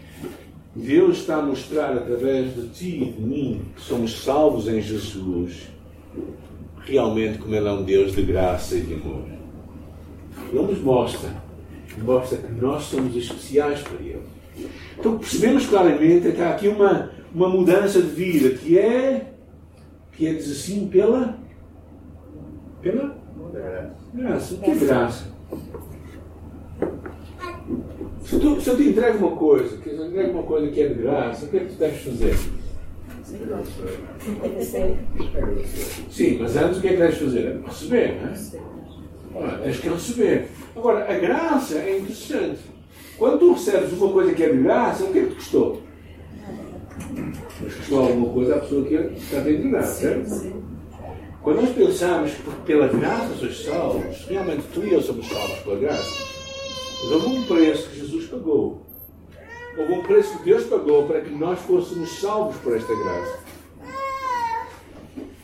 Deus 0.75 1.19
está 1.19 1.37
a 1.37 1.43
mostrar 1.43 1.97
através 1.97 2.55
de 2.55 2.69
ti 2.69 3.03
e 3.03 3.13
de 3.13 3.21
mim 3.21 3.63
que 3.75 3.81
somos 3.81 4.23
salvos 4.23 4.69
em 4.69 4.81
Jesus, 4.81 5.69
realmente 6.81 7.39
como 7.39 7.55
Ele 7.55 7.67
é 7.67 7.73
um 7.73 7.83
Deus 7.83 8.15
de 8.15 8.23
graça 8.23 8.77
e 8.77 8.83
de 8.83 8.95
amor. 8.95 9.25
Ele 10.53 10.63
nos 10.63 10.81
mostra, 10.81 11.31
mostra 12.03 12.39
que 12.39 12.53
nós 12.53 12.85
somos 12.85 13.17
especiais 13.17 13.81
para 13.81 14.01
Ele. 14.01 14.23
Então 14.99 15.19
percebemos 15.19 15.67
claramente 15.67 16.33
que 16.33 16.41
há 16.41 16.51
aqui 16.51 16.69
uma, 16.69 17.11
uma 17.37 17.51
mudança 17.51 18.01
de 18.01 18.09
vida 18.09 18.57
que 18.57 18.79
é, 18.79 19.27
que 20.13 20.27
é 20.27 20.33
diz 20.33 20.51
assim, 20.51 20.89
pela, 20.89 21.39
pela 22.81 23.15
graça. 24.15 24.55
O 24.55 24.59
que 24.59 24.71
é 24.71 24.75
graça? 24.75 25.25
Se, 28.25 28.41
tu, 28.41 28.59
se 28.59 28.71
eu 28.71 28.77
te 28.79 28.89
entrego 28.89 29.19
uma 29.19 29.37
coisa, 29.37 29.77
que 29.77 29.91
eu 29.91 30.07
entrego 30.07 30.31
uma 30.31 30.45
coisa 30.45 30.73
que 30.73 30.81
é 30.81 30.89
de 30.89 30.95
graça, 30.95 31.45
o 31.45 31.49
que 31.51 31.59
é 31.59 31.61
que 31.61 31.75
tu 31.75 31.79
deves 31.79 32.01
fazer? 32.01 32.37
Sim, 36.11 36.39
mas 36.41 36.57
antes 36.57 36.79
o 36.79 36.81
que 36.81 36.89
é 36.89 36.91
que 36.93 36.97
deves 36.97 37.19
fazer? 37.19 37.61
Receber, 37.67 38.15
não 39.35 39.47
é? 39.47 39.59
Tens 39.59 39.79
que 39.79 39.89
receber. 39.91 40.49
Agora, 40.75 41.13
a 41.13 41.19
graça 41.19 41.75
é 41.77 41.99
interessante. 41.99 42.61
Quando 43.19 43.41
tu 43.41 43.53
recebes 43.53 43.93
uma 43.93 44.11
coisa 44.11 44.33
que 44.33 44.43
é 44.43 44.49
de 44.49 44.63
graça, 44.63 45.05
o 45.05 45.13
que 45.13 45.19
é 45.19 45.23
que 45.25 45.29
te 45.29 45.35
custou? 45.35 45.86
Custou 47.87 48.01
alguma 48.01 48.33
coisa 48.33 48.57
à 48.57 48.59
pessoa 48.59 48.85
que 48.85 48.95
está 48.95 49.37
a 49.37 49.49
entregar, 49.49 49.83
certo? 49.85 50.53
Quando 51.41 51.61
nós 51.61 51.71
pensamos 51.71 52.33
que 52.33 52.51
pela 52.65 52.89
graça 52.89 53.33
sois 53.39 53.65
salvos, 53.65 54.27
realmente 54.29 54.65
tu 54.75 54.85
e 54.85 54.93
eu 54.93 55.01
somos 55.01 55.29
salvos 55.29 55.59
pela 55.61 55.77
graça. 55.77 56.27
Mas 57.05 57.13
houve 57.13 57.27
um 57.29 57.45
preço 57.45 57.89
que 57.89 58.01
Jesus 58.01 58.27
pagou. 58.27 58.83
Houve 59.79 59.93
um 59.93 60.03
preço 60.03 60.37
que 60.39 60.45
Deus 60.47 60.65
pagou 60.65 61.07
para 61.07 61.21
que 61.21 61.31
nós 61.31 61.61
fôssemos 61.61 62.11
salvos 62.19 62.57
por 62.57 62.77
esta 62.77 62.93
graça. 62.93 63.39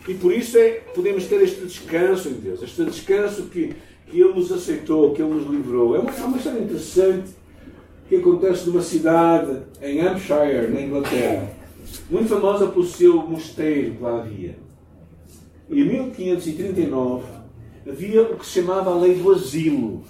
E 0.08 0.14
por 0.14 0.32
isso 0.32 0.58
é 0.58 0.80
podemos 0.96 1.26
ter 1.26 1.40
este 1.42 1.61
descanso 1.61 2.28
em 2.28 2.32
Deus, 2.32 2.61
este 2.61 2.84
descanso 2.87 3.44
que, 3.44 3.72
que 4.08 4.20
Ele 4.20 4.32
nos 4.32 4.50
aceitou, 4.50 5.14
que 5.14 5.22
Ele 5.22 5.32
nos 5.32 5.49
livrou. 5.49 5.94
É 5.94 6.00
uma, 6.00 6.11
é 6.11 6.25
uma 6.25 6.37
história 6.37 6.58
interessante 6.58 7.30
que 8.08 8.16
acontece 8.16 8.68
numa 8.68 8.82
cidade 8.82 9.58
em 9.80 10.00
Hampshire, 10.00 10.66
na 10.68 10.80
Inglaterra, 10.80 11.62
muito 12.11 12.28
famosa 12.28 12.68
pelo 12.68 12.84
seu 12.84 13.26
mosteiro 13.26 13.94
que 13.94 14.02
lá 14.02 14.18
havia. 14.18 14.56
E 15.68 15.80
em 15.80 15.84
1539 15.84 17.25
havia 17.88 18.22
o 18.22 18.37
que 18.37 18.46
se 18.46 18.61
chamava 18.61 18.90
a 18.90 18.99
lei 18.99 19.14
do 19.14 19.32
asilo. 19.32 20.04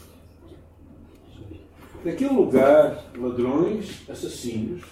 Naquele 2.04 2.34
lugar, 2.34 3.04
ladrões, 3.16 4.02
assassinos, 4.08 4.82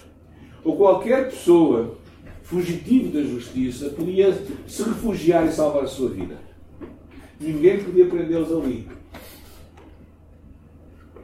ou 0.63 0.77
qualquer 0.77 1.29
pessoa 1.29 1.97
fugitiva 2.43 3.09
da 3.11 3.23
justiça 3.23 3.89
podia 3.89 4.33
se 4.67 4.83
refugiar 4.83 5.45
e 5.45 5.51
salvar 5.51 5.83
a 5.83 5.87
sua 5.87 6.09
vida. 6.09 6.37
Ninguém 7.39 7.83
podia 7.83 8.05
prendê-los 8.07 8.51
ali. 8.51 8.87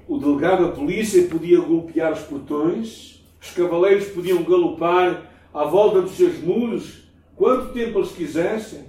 O 0.07 0.17
delegado 0.17 0.65
da 0.65 0.71
polícia 0.71 1.27
podia 1.27 1.59
golpear 1.59 2.13
os 2.13 2.21
portões, 2.21 3.24
os 3.41 3.51
cavaleiros 3.51 4.07
podiam 4.07 4.43
galopar 4.43 5.37
à 5.58 5.66
volta 5.66 6.02
dos 6.02 6.12
seus 6.12 6.40
muros 6.40 7.10
quanto 7.36 7.74
tempo 7.74 8.00
eles 8.00 8.12
quisessem, 8.12 8.86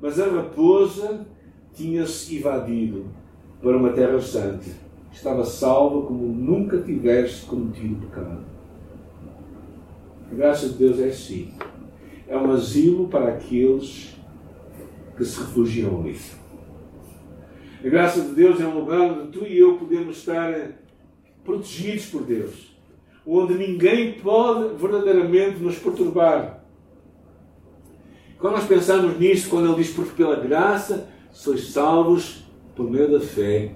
mas 0.00 0.20
a 0.20 0.26
raposa 0.26 1.26
tinha-se 1.72 2.38
evadido 2.38 3.06
para 3.60 3.76
uma 3.76 3.90
terra 3.90 4.20
santa 4.20 4.84
estava 5.14 5.44
salva 5.44 6.06
como 6.06 6.26
nunca 6.26 6.78
tiveste 6.82 7.46
cometido 7.46 8.06
pecado. 8.06 8.44
A 10.30 10.34
graça 10.34 10.68
de 10.68 10.74
Deus 10.74 10.98
é 10.98 11.08
assim. 11.08 11.54
É 12.26 12.36
um 12.36 12.50
asilo 12.50 13.08
para 13.08 13.28
aqueles 13.28 14.16
que 15.16 15.24
se 15.24 15.38
refugiam 15.38 16.00
ali. 16.00 16.18
A 17.84 17.88
graça 17.88 18.20
de 18.22 18.34
Deus 18.34 18.60
é 18.60 18.66
um 18.66 18.80
lugar 18.80 19.00
onde 19.00 19.30
tu 19.30 19.46
e 19.46 19.58
eu 19.58 19.76
podemos 19.76 20.16
estar 20.16 20.72
protegidos 21.44 22.06
por 22.06 22.22
Deus. 22.22 22.73
Onde 23.26 23.54
ninguém 23.54 24.12
pode 24.12 24.74
verdadeiramente 24.76 25.58
nos 25.58 25.78
perturbar. 25.78 26.62
Quando 28.38 28.54
nós 28.54 28.66
pensamos 28.66 29.18
nisso, 29.18 29.48
quando 29.48 29.68
ele 29.68 29.82
diz, 29.82 29.94
porque 29.94 30.12
pela 30.22 30.36
graça 30.36 31.08
sois 31.32 31.68
salvos 31.68 32.44
por 32.76 32.90
meio 32.90 33.10
da 33.10 33.20
fé, 33.20 33.72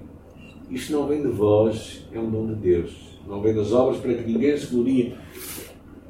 isto 0.69 0.93
não 0.93 1.07
vem 1.07 1.23
de 1.23 1.29
vós, 1.29 2.05
é 2.11 2.19
um 2.19 2.29
dom 2.29 2.47
de 2.47 2.55
Deus. 2.55 3.19
Não 3.27 3.41
vem 3.41 3.55
das 3.55 3.71
obras 3.73 3.99
para 3.99 4.13
que 4.13 4.31
ninguém 4.31 4.55
se 4.55 4.67
glorie, 4.67 5.15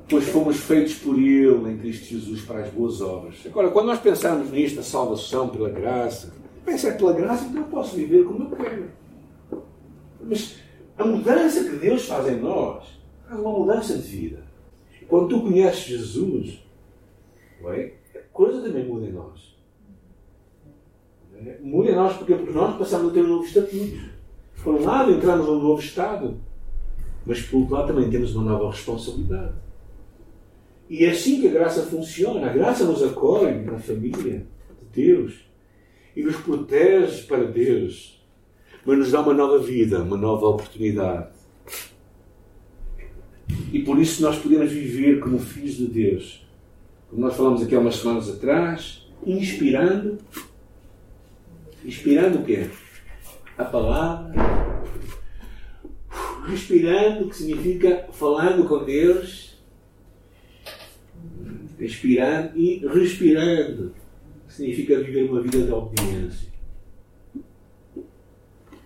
pois 0.10 0.28
fomos 0.28 0.58
feitos 0.58 0.96
por 0.96 1.18
Ele 1.18 1.72
em 1.72 1.78
Cristo 1.78 2.06
Jesus 2.06 2.42
para 2.42 2.60
as 2.60 2.70
boas 2.70 3.00
obras. 3.00 3.36
Agora, 3.46 3.70
quando 3.70 3.88
nós 3.88 4.00
pensamos 4.00 4.52
nisto, 4.52 4.82
a 4.82 4.84
salvação 4.84 5.48
pela 5.48 5.70
graça, 5.70 6.34
pensa 6.66 6.90
é 6.90 6.92
pela 6.92 7.14
graça, 7.14 7.46
então 7.46 7.62
eu 7.62 7.68
posso 7.68 7.96
viver 7.96 8.26
como 8.26 8.44
eu 8.44 8.58
quero. 8.58 8.86
Mas 10.22 10.58
a 10.98 11.06
mudança 11.06 11.64
que 11.64 11.78
Deus 11.78 12.06
faz 12.06 12.28
em 12.28 12.40
nós 12.40 12.99
é 13.30 13.36
uma 13.36 13.52
mudança 13.52 13.98
de 13.98 14.08
vida. 14.08 14.44
Quando 15.08 15.30
tu 15.30 15.42
conheces 15.42 15.82
Jesus, 15.82 16.64
é? 17.66 17.94
a 18.16 18.20
coisa 18.32 18.62
também 18.62 18.86
muda 18.86 19.08
em 19.08 19.12
nós. 19.12 19.58
Muda 21.62 21.92
em 21.92 21.96
nós 21.96 22.18
porque, 22.18 22.36
porque 22.36 22.52
nós 22.52 22.78
passamos 22.78 23.12
a 23.12 23.14
ter 23.14 23.24
um 23.24 23.28
novo 23.28 23.46
estatuto. 23.46 24.20
Por 24.64 24.76
um 24.76 24.84
lado, 24.84 25.12
entramos 25.12 25.48
num 25.48 25.62
novo 25.62 25.82
Estado, 25.82 26.38
mas 27.26 27.42
por 27.42 27.62
outro 27.62 27.76
lado 27.76 27.88
também 27.88 28.10
temos 28.10 28.36
uma 28.36 28.52
nova 28.52 28.72
responsabilidade. 28.72 29.54
E 30.90 31.06
é 31.06 31.12
assim 31.12 31.40
que 31.40 31.48
a 31.48 31.52
graça 31.52 31.84
funciona. 31.84 32.48
A 32.48 32.54
graça 32.54 32.84
nos 32.84 33.02
acolhe 33.02 33.62
na 33.62 33.80
família 33.80 34.46
de 34.94 35.04
Deus 35.04 35.46
e 36.16 36.24
nos 36.24 36.36
protege 36.38 37.24
para 37.24 37.46
Deus, 37.46 38.22
mas 38.86 38.98
nos 38.98 39.12
dá 39.12 39.22
uma 39.22 39.34
nova 39.34 39.60
vida, 39.60 40.02
uma 40.04 40.18
nova 40.18 40.48
oportunidade. 40.48 41.30
E 43.72 43.80
por 43.80 44.00
isso 44.00 44.22
nós 44.22 44.38
podemos 44.38 44.72
viver 44.72 45.20
como 45.20 45.40
filhos 45.40 45.76
de 45.76 45.88
Deus. 45.88 46.46
Como 47.10 47.22
nós 47.22 47.36
falamos 47.36 47.62
aqui 47.62 47.76
há 47.76 47.80
umas 47.80 47.96
semanas 47.96 48.30
atrás, 48.30 49.08
inspirando. 49.26 50.18
Inspirando 51.86 52.40
o 52.40 52.44
quê? 52.44 52.68
a 53.60 53.66
palavra, 53.66 54.34
respirando, 56.48 57.28
que 57.28 57.36
significa 57.36 58.08
falando 58.14 58.66
com 58.66 58.86
Deus, 58.86 59.60
respirando 61.78 62.58
e 62.58 62.78
respirando, 62.88 63.94
que 64.48 64.54
significa 64.54 65.02
viver 65.02 65.30
uma 65.30 65.42
vida 65.42 65.62
de 65.62 65.72
obediência. 65.74 66.48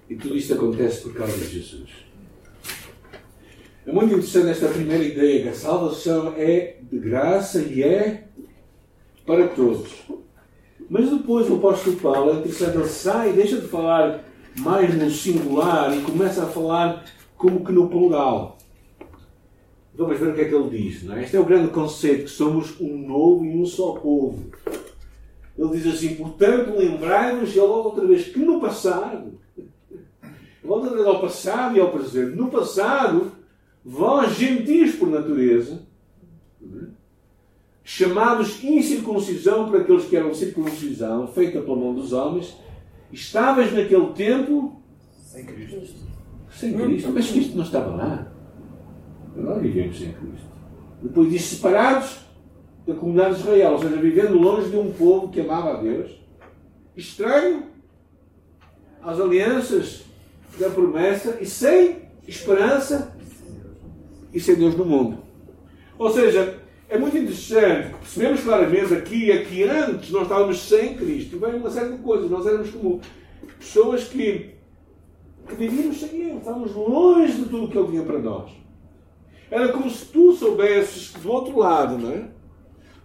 E 0.09 0.15
tudo 0.15 0.35
isto 0.35 0.55
acontece 0.55 1.03
por 1.03 1.13
causa 1.13 1.37
de 1.37 1.53
Jesus. 1.53 1.91
É 3.85 3.91
muito 3.91 4.13
interessante 4.13 4.49
esta 4.49 4.69
primeira 4.69 5.03
ideia, 5.03 5.43
que 5.43 5.49
a 5.49 5.53
salvação 5.53 6.33
é 6.37 6.77
de 6.81 6.97
graça 6.99 7.59
e 7.59 7.83
é 7.83 8.23
para 9.25 9.47
todos. 9.49 9.91
Mas 10.89 11.09
depois 11.09 11.49
o 11.49 11.55
apóstolo 11.55 11.97
Paulo, 11.97 12.31
é 12.31 12.33
interessante, 12.35 12.77
ele 12.77 12.87
sai 12.87 13.29
e 13.31 13.33
deixa 13.33 13.59
de 13.59 13.67
falar 13.67 14.23
mais 14.57 14.95
no 14.95 15.09
singular 15.09 15.95
e 15.97 16.01
começa 16.01 16.43
a 16.43 16.47
falar 16.47 17.03
como 17.37 17.65
que 17.65 17.73
no 17.73 17.89
plural. 17.89 18.57
Vamos 19.95 20.17
ver 20.17 20.29
o 20.29 20.33
que 20.33 20.41
é 20.41 20.45
que 20.45 20.55
ele 20.55 20.69
diz. 20.69 21.03
Não 21.03 21.15
é? 21.15 21.23
Este 21.23 21.35
é 21.35 21.39
o 21.39 21.45
grande 21.45 21.69
conceito, 21.69 22.23
que 22.23 22.31
somos 22.31 22.79
um 22.79 22.97
novo 23.05 23.45
e 23.45 23.55
um 23.55 23.65
só 23.65 23.93
povo. 23.93 24.49
Ele 25.57 25.69
diz 25.71 25.93
assim, 25.93 26.15
portanto, 26.15 26.77
lembrai-vos, 26.77 27.49
ele 27.49 27.59
volta 27.59 27.89
outra 27.89 28.07
vez, 28.07 28.27
que 28.27 28.39
no 28.39 28.61
passado, 28.61 29.39
volta 30.63 30.87
outra 30.87 30.95
vez 30.95 31.05
ao 31.05 31.21
passado 31.21 31.77
e 31.77 31.79
ao 31.79 31.91
presente, 31.91 32.35
no 32.35 32.49
passado, 32.49 33.42
vós 33.83 34.35
gentios 34.35 34.95
por 34.95 35.09
natureza, 35.09 35.81
chamados 37.83 38.63
incircuncisão 38.63 39.69
para 39.69 39.81
aqueles 39.81 40.05
que 40.05 40.15
eram 40.15 40.33
circuncisão, 40.33 41.27
feita 41.27 41.61
pela 41.61 41.75
mão 41.75 41.93
dos 41.93 42.13
homens, 42.13 42.55
Estavas 43.13 43.71
naquele 43.71 44.07
tempo 44.13 44.81
sem 45.15 45.45
Cristo. 45.45 45.95
Sem 46.49 46.73
Cristo. 46.73 47.11
Mas 47.13 47.29
Cristo 47.29 47.55
não 47.55 47.63
estava 47.63 47.95
lá. 47.95 48.31
Nós 49.35 49.61
vivemos 49.61 49.99
sem 49.99 50.11
Cristo. 50.11 50.47
Depois 50.99 51.29
diz 51.29 51.43
separados 51.43 52.25
da 52.87 52.95
comunidade 52.95 53.35
de 53.35 53.41
Israel, 53.41 53.73
ou 53.73 53.79
seja, 53.79 53.95
vivendo 53.97 54.33
longe 54.33 54.71
de 54.71 54.77
um 54.77 54.91
povo 54.91 55.29
que 55.29 55.41
amava 55.41 55.73
a 55.73 55.81
Deus, 55.81 56.11
estranho 56.97 57.67
às 59.01 59.19
alianças 59.19 60.05
da 60.59 60.69
promessa 60.71 61.37
e 61.39 61.45
sem 61.45 62.09
esperança 62.27 63.12
e 64.33 64.39
sem 64.39 64.55
Deus 64.55 64.75
no 64.75 64.85
mundo. 64.85 65.19
Ou 65.97 66.09
seja, 66.09 66.59
é 66.89 66.97
muito 66.97 67.17
interessante 67.17 67.89
que 67.89 67.99
percebemos 67.99 68.41
claramente 68.41 68.93
aqui 68.93 69.31
é 69.31 69.43
que 69.43 69.63
antes 69.63 70.11
nós 70.11 70.23
estávamos 70.23 70.59
sem 70.59 70.95
Cristo. 70.95 71.39
Vem 71.39 71.55
uma 71.55 71.69
série 71.69 71.91
de 71.91 71.97
coisas. 71.99 72.29
Nós 72.29 72.45
éramos 72.45 72.69
como 72.71 73.01
pessoas 73.59 74.03
que, 74.05 74.51
que 75.47 75.55
vivíamos 75.55 75.99
sem 75.99 76.09
Ele. 76.09 76.37
Estávamos 76.37 76.73
longe 76.73 77.33
de 77.33 77.45
tudo 77.45 77.67
que 77.67 77.77
Ele 77.77 77.87
tinha 77.87 78.03
para 78.03 78.19
nós. 78.19 78.51
Era 79.49 79.69
como 79.69 79.89
se 79.89 80.05
tu 80.05 80.33
soubesses 80.33 81.13
do 81.13 81.31
outro 81.31 81.59
lado, 81.59 81.97
não 81.97 82.11
é? 82.11 82.27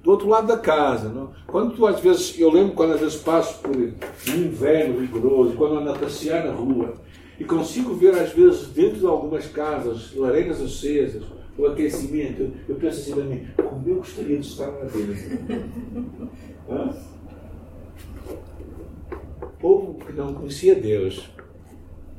Do 0.03 0.11
outro 0.11 0.29
lado 0.29 0.47
da 0.47 0.57
casa. 0.57 1.09
Não? 1.09 1.33
Quando 1.47 1.75
tu 1.75 1.87
às 1.87 2.01
vezes, 2.01 2.39
eu 2.39 2.51
lembro 2.51 2.75
quando 2.75 2.95
às 2.95 3.01
vezes 3.01 3.17
passo 3.17 3.59
por 3.61 3.77
um 3.77 4.35
inverno 4.35 5.01
rigoroso, 5.01 5.55
quando 5.57 5.79
ando 5.79 5.91
a 5.91 5.99
passear 5.99 6.45
na 6.45 6.53
rua, 6.53 6.95
e 7.39 7.45
consigo 7.45 7.95
ver 7.95 8.15
às 8.15 8.33
vezes 8.33 8.69
dentro 8.69 8.99
de 8.99 9.07
algumas 9.07 9.47
casas 9.47 10.15
lareiras 10.15 10.61
acesas, 10.61 11.23
o 11.57 11.67
aquecimento, 11.67 12.53
eu 12.69 12.77
penso 12.77 13.01
assim 13.01 13.15
para 13.15 13.25
mim, 13.25 13.47
como 13.57 13.89
eu 13.89 13.97
gostaria 13.97 14.39
de 14.39 14.47
estar 14.47 14.67
lá 14.67 14.85
dentro. 14.85 15.15
O 19.41 19.61
povo 19.61 19.95
que 19.95 20.13
não 20.13 20.35
conhecia 20.35 20.77
Deus 20.77 21.29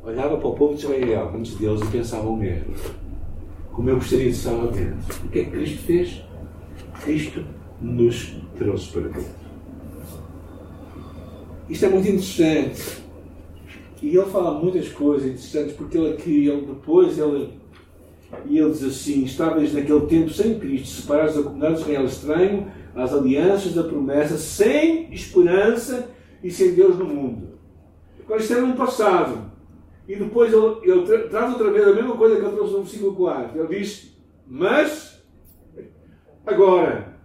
olhava 0.03 0.37
para 0.37 0.47
o 0.47 0.55
povo 0.55 0.75
de 0.75 0.83
Israel 0.83 1.31
antes 1.33 1.53
de 1.53 1.59
Deus 1.59 1.81
e 1.81 1.85
pensava 1.85 2.27
o 2.27 2.35
mesmo. 2.35 2.73
Como 3.71 3.89
eu 3.89 3.95
gostaria 3.95 4.25
de 4.25 4.31
estar 4.31 4.51
lá 4.51 4.65
dentro. 4.65 5.25
O 5.25 5.29
que 5.29 5.39
é 5.39 5.43
que 5.45 5.51
Cristo 5.51 5.83
fez? 5.83 6.23
Cristo 7.01 7.45
nos 7.79 8.35
trouxe 8.57 8.91
para 8.91 9.03
dentro. 9.03 9.39
Isto 11.69 11.85
é 11.85 11.89
muito 11.89 12.07
interessante. 12.09 13.08
E 14.01 14.15
ele 14.15 14.25
fala 14.25 14.59
muitas 14.59 14.89
coisas 14.89 15.27
interessantes, 15.27 15.73
porque 15.73 15.97
ele 15.97 16.13
aqui, 16.13 16.47
ele 16.47 16.65
depois, 16.65 17.17
ele 17.17 17.59
e 18.45 18.57
ele 18.57 18.71
diz 18.71 18.83
assim: 18.83 19.23
Estáveis 19.23 19.73
naquele 19.73 20.05
tempo 20.05 20.29
sem 20.29 20.59
Cristo, 20.59 20.87
separados 20.87 21.35
da 21.35 21.43
comunidade 21.43 21.75
de 21.75 21.81
Israel 21.81 22.05
estranho, 22.05 22.71
às 22.95 23.13
alianças 23.13 23.73
da 23.73 23.83
promessa, 23.83 24.37
sem 24.37 25.11
esperança 25.13 26.09
e 26.43 26.51
sem 26.51 26.73
Deus 26.73 26.97
no 26.97 27.05
mundo. 27.05 27.59
Agora, 28.23 28.39
isto 28.39 28.53
era 28.53 28.65
no 28.65 28.75
passado. 28.75 29.49
E 30.07 30.15
depois 30.15 30.51
ele, 30.53 30.77
ele 30.83 31.05
tra 31.05 31.27
traz 31.27 31.51
outra 31.51 31.71
vez 31.71 31.87
a 31.87 31.93
mesma 31.93 32.15
coisa 32.15 32.35
que 32.35 32.45
ele 32.45 32.55
trouxe 32.55 32.73
no 32.73 32.81
versículo 32.81 33.15
4. 33.15 33.59
Ele 33.59 33.79
diz: 33.79 34.15
Mas 34.47 35.23
agora, 36.45 37.17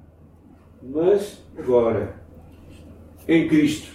mas 0.82 1.42
agora, 1.56 2.20
em 3.28 3.48
Cristo. 3.48 3.92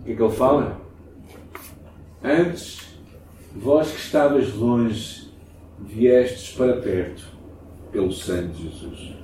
O 0.00 0.04
que 0.04 0.12
é 0.12 0.16
que 0.16 0.22
ele 0.22 0.32
fala? 0.32 0.85
Antes, 2.22 2.80
vós 3.54 3.90
que 3.90 3.98
estavas 3.98 4.52
longe, 4.54 5.30
viestes 5.78 6.56
para 6.56 6.80
perto 6.80 7.22
pelo 7.92 8.12
sangue 8.12 8.48
de 8.48 8.62
Jesus. 8.64 9.16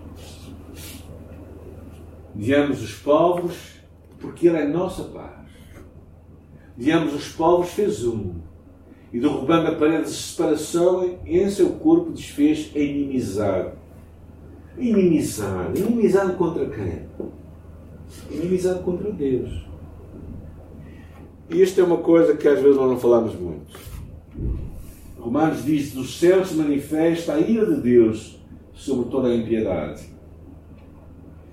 Guiamos 2.35 2.83
os 2.83 2.95
povos 2.95 3.55
porque 4.21 4.49
Ele 4.49 4.59
é 4.59 4.67
nossa 4.67 5.05
paz. 5.05 5.49
Guiamos 6.79 7.15
os 7.15 7.29
povos 7.29 7.71
fez 7.71 8.05
um. 8.07 8.35
E 9.13 9.21
derrubando 9.21 9.69
a 9.69 9.75
parede 9.75 10.05
de 10.05 10.11
separação, 10.11 11.19
em 11.27 11.51
seu 11.51 11.71
corpo 11.75 12.13
desfez 12.13 12.73
a 12.75 12.79
inimizade. 12.79 13.73
Inimizade. 14.79 15.83
Inimizade 15.83 16.35
contra 16.37 16.67
quem? 16.71 17.07
Inimizade 18.31 18.83
contra 18.83 19.13
Deus. 19.13 19.72
E 21.53 21.61
isto 21.61 21.81
é 21.81 21.85
uma 21.85 21.99
coisa 21.99 22.35
que 22.35 22.49
às 22.49 22.61
vezes 22.61 22.77
nós 22.77 22.91
não 22.91 22.99
falamos 22.99 23.35
muito. 23.35 23.79
Romanos 25.19 25.65
diz: 25.65 25.93
dos 25.93 26.19
céus 26.19 26.49
se 26.49 26.55
manifesta 26.55 27.35
a 27.35 27.41
ira 27.41 27.67
de 27.67 27.81
Deus 27.83 28.41
sobre 28.73 29.11
toda 29.11 29.29
a 29.29 29.35
impiedade. 29.35 30.03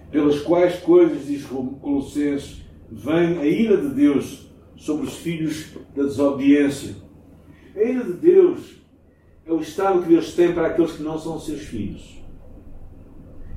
Pelas 0.10 0.40
quais 0.40 0.80
coisas, 0.80 1.28
diz 1.28 1.46
Colossenses, 1.46 2.64
vem 2.90 3.38
a 3.40 3.46
ira 3.46 3.78
de 3.78 3.90
Deus 3.90 4.50
sobre 4.76 5.06
os 5.06 5.18
filhos 5.18 5.68
da 5.96 6.04
desobediência. 6.04 6.96
A 7.76 7.84
ira 7.84 8.06
de 8.06 8.14
Deus 8.14 8.80
é 9.46 9.52
o 9.52 9.60
estado 9.60 10.02
que 10.02 10.10
Deus 10.10 10.34
tem 10.34 10.54
para 10.54 10.68
aqueles 10.68 10.94
que 10.94 11.04
não 11.04 11.20
são 11.20 11.40
seus 11.40 11.62
filhos. 11.62 12.18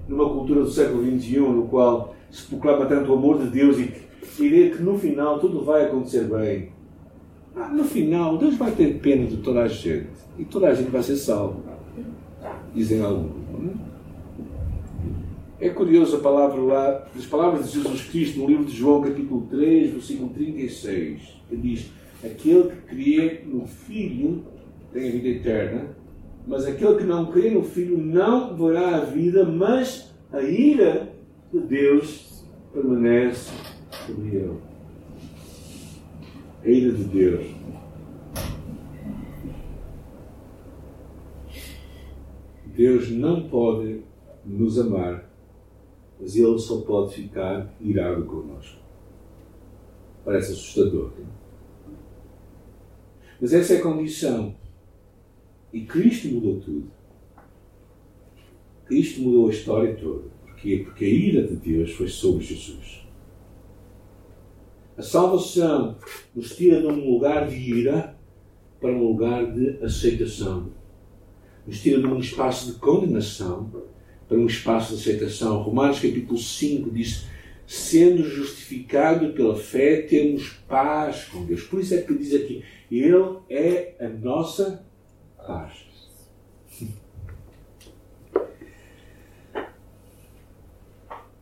Numa 0.08 0.28
cultura 0.28 0.62
do 0.62 0.70
século 0.70 1.04
XXI, 1.04 1.38
no 1.38 1.68
qual 1.68 2.14
se 2.30 2.46
proclama 2.46 2.86
tanto 2.86 3.12
o 3.12 3.14
amor 3.14 3.38
de 3.38 3.48
Deus 3.48 3.78
e 3.78 3.84
que, 3.84 4.11
ideia 4.38 4.70
que 4.70 4.82
no 4.82 4.98
final 4.98 5.38
tudo 5.38 5.64
vai 5.64 5.86
acontecer 5.86 6.24
bem. 6.24 6.70
Ah, 7.54 7.68
no 7.68 7.84
final, 7.84 8.38
Deus 8.38 8.56
vai 8.56 8.70
ter 8.70 8.98
pena 8.98 9.26
de 9.26 9.38
toda 9.38 9.62
a 9.62 9.68
gente. 9.68 10.08
E 10.38 10.44
toda 10.44 10.68
a 10.68 10.74
gente 10.74 10.90
vai 10.90 11.02
ser 11.02 11.16
salvo. 11.16 11.62
Dizem 12.74 13.02
alguns. 13.02 13.42
É? 15.60 15.66
é 15.66 15.68
curioso 15.68 16.16
a 16.16 16.20
palavra 16.20 16.60
lá, 16.60 17.06
as 17.16 17.26
palavras 17.26 17.70
de 17.70 17.78
Jesus 17.78 18.02
Cristo 18.08 18.40
no 18.40 18.46
livro 18.46 18.64
de 18.64 18.72
João, 18.72 19.02
capítulo 19.02 19.46
3, 19.50 19.92
versículo 19.92 20.30
36. 20.30 21.42
Ele 21.50 21.60
diz: 21.60 21.90
Aquele 22.24 22.70
que 22.70 22.76
crê 22.88 23.42
no 23.46 23.66
Filho 23.66 24.44
tem 24.92 25.08
a 25.08 25.12
vida 25.12 25.28
eterna, 25.28 25.96
mas 26.46 26.64
aquele 26.64 26.96
que 26.96 27.04
não 27.04 27.26
crê 27.26 27.50
no 27.50 27.62
Filho 27.62 27.98
não 27.98 28.56
verá 28.56 28.96
a 28.96 29.00
vida, 29.00 29.44
mas 29.44 30.12
a 30.32 30.40
ira 30.42 31.12
de 31.52 31.60
Deus 31.60 32.44
permanece 32.72 33.52
sobre 34.06 34.36
ele 34.36 34.72
a 36.64 36.68
ira 36.68 36.92
de 36.92 37.04
Deus. 37.04 37.46
Deus 42.66 43.10
não 43.10 43.48
pode 43.48 44.02
nos 44.44 44.78
amar, 44.78 45.28
mas 46.20 46.36
Ele 46.36 46.58
só 46.58 46.80
pode 46.80 47.14
ficar 47.14 47.74
irado 47.80 48.24
connosco. 48.24 48.80
Parece 50.24 50.52
assustador. 50.52 51.12
Não? 51.18 51.26
Mas 53.40 53.52
essa 53.52 53.74
é 53.74 53.78
a 53.78 53.82
condição. 53.82 54.54
E 55.72 55.84
Cristo 55.84 56.28
mudou 56.28 56.60
tudo. 56.60 56.90
Cristo 58.86 59.20
mudou 59.22 59.48
a 59.48 59.50
história 59.50 59.96
toda. 59.96 60.28
Porquê? 60.42 60.82
Porque 60.84 61.04
a 61.04 61.08
ira 61.08 61.46
de 61.46 61.56
Deus 61.56 61.92
foi 61.92 62.08
sobre 62.08 62.44
Jesus. 62.44 63.01
A 64.96 65.02
salvação 65.02 65.96
nos 66.34 66.54
tira 66.54 66.80
de 66.80 66.86
um 66.86 67.10
lugar 67.12 67.48
de 67.48 67.56
ira 67.56 68.14
para 68.80 68.90
um 68.90 69.02
lugar 69.02 69.50
de 69.52 69.82
aceitação. 69.82 70.70
Nos 71.66 71.80
tira 71.80 72.00
de 72.00 72.06
um 72.06 72.18
espaço 72.18 72.72
de 72.72 72.78
condenação 72.78 73.70
para 74.28 74.36
um 74.36 74.46
espaço 74.46 74.94
de 74.94 75.00
aceitação. 75.00 75.62
Romanos 75.62 75.98
capítulo 75.98 76.38
5 76.38 76.90
diz: 76.90 77.26
sendo 77.66 78.22
justificado 78.22 79.32
pela 79.32 79.56
fé, 79.56 80.02
temos 80.02 80.50
paz 80.68 81.24
com 81.24 81.44
Deus. 81.46 81.62
Por 81.62 81.80
isso 81.80 81.94
é 81.94 82.02
que 82.02 82.12
diz 82.14 82.34
aqui: 82.34 82.62
Ele 82.90 83.38
é 83.48 83.94
a 83.98 84.08
nossa 84.08 84.84
paz. 85.38 85.90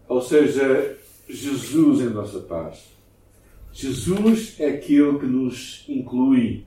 Ou 0.09 0.21
seja, 0.21 0.97
Jesus 1.29 2.01
é 2.01 2.07
a 2.07 2.11
nossa 2.11 2.41
paz. 2.41 3.00
Jesus 3.72 4.56
é 4.59 4.66
aquele 4.66 5.18
que 5.18 5.26
nos 5.26 5.85
inclui 5.88 6.66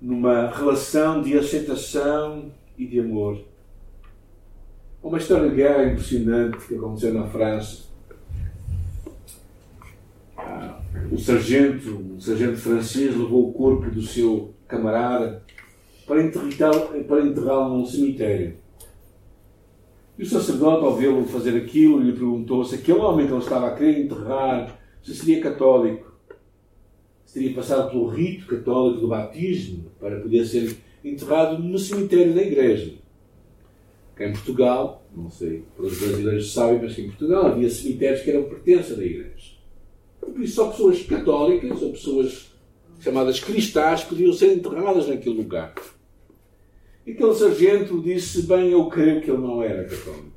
numa 0.00 0.50
relação 0.50 1.22
de 1.22 1.36
aceitação 1.36 2.52
e 2.76 2.86
de 2.86 3.00
amor. 3.00 3.40
Uma 5.02 5.18
história 5.18 5.48
de 5.48 5.56
guerra 5.56 5.92
impressionante 5.92 6.66
que 6.66 6.74
aconteceu 6.74 7.14
na 7.14 7.26
França. 7.28 7.84
Ah, 10.36 10.80
o 11.10 11.18
sargento, 11.18 11.96
o 12.16 12.20
sargento 12.20 12.58
francês, 12.58 13.16
levou 13.16 13.48
o 13.48 13.52
corpo 13.52 13.90
do 13.90 14.02
seu 14.02 14.54
camarada 14.66 15.42
para 16.06 16.22
enterrá-lo 16.22 17.04
para 17.04 17.24
enterrá 17.24 17.68
num 17.68 17.86
cemitério. 17.86 18.56
E 20.18 20.22
o 20.22 20.26
sacerdote, 20.26 20.84
ao 20.84 20.96
vê-lo 20.96 21.24
fazer 21.26 21.56
aquilo, 21.56 22.00
lhe 22.00 22.12
perguntou 22.12 22.64
se 22.64 22.74
aquele 22.74 22.98
homem 22.98 23.26
que 23.26 23.32
ele 23.32 23.42
estava 23.42 23.68
a 23.68 23.74
querer 23.74 24.04
enterrar 24.04 24.77
se 25.08 25.14
seria 25.14 25.40
católico, 25.40 26.12
se 27.24 27.34
teria 27.34 27.54
passado 27.54 27.90
pelo 27.90 28.08
rito 28.08 28.46
católico 28.46 29.00
do 29.00 29.08
batismo 29.08 29.86
para 29.98 30.20
poder 30.20 30.44
ser 30.44 30.76
enterrado 31.04 31.62
no 31.62 31.78
cemitério 31.78 32.34
da 32.34 32.42
igreja. 32.42 32.94
Que 34.16 34.24
em 34.24 34.32
Portugal, 34.32 35.06
não 35.14 35.30
sei, 35.30 35.64
para 35.76 35.86
os 35.86 35.98
brasileiros 35.98 36.52
sabem, 36.52 36.80
mas 36.82 36.94
que 36.94 37.02
em 37.02 37.08
Portugal 37.08 37.46
havia 37.46 37.70
cemitérios 37.70 38.22
que 38.22 38.30
eram 38.30 38.44
pertença 38.44 38.96
da 38.96 39.04
igreja. 39.04 39.56
E 40.26 40.30
por 40.30 40.42
isso 40.42 40.54
só 40.56 40.70
pessoas 40.70 41.02
católicas 41.04 41.82
ou 41.82 41.92
pessoas 41.92 42.52
chamadas 43.00 43.40
cristãs 43.40 44.04
podiam 44.04 44.32
ser 44.32 44.52
enterradas 44.52 45.08
naquele 45.08 45.36
lugar. 45.36 45.74
E 47.06 47.12
aquele 47.12 47.34
sargento 47.34 48.02
disse: 48.02 48.42
Bem, 48.42 48.70
eu 48.70 48.86
creio 48.86 49.22
que 49.22 49.30
ele 49.30 49.40
não 49.40 49.62
era 49.62 49.84
católico. 49.84 50.27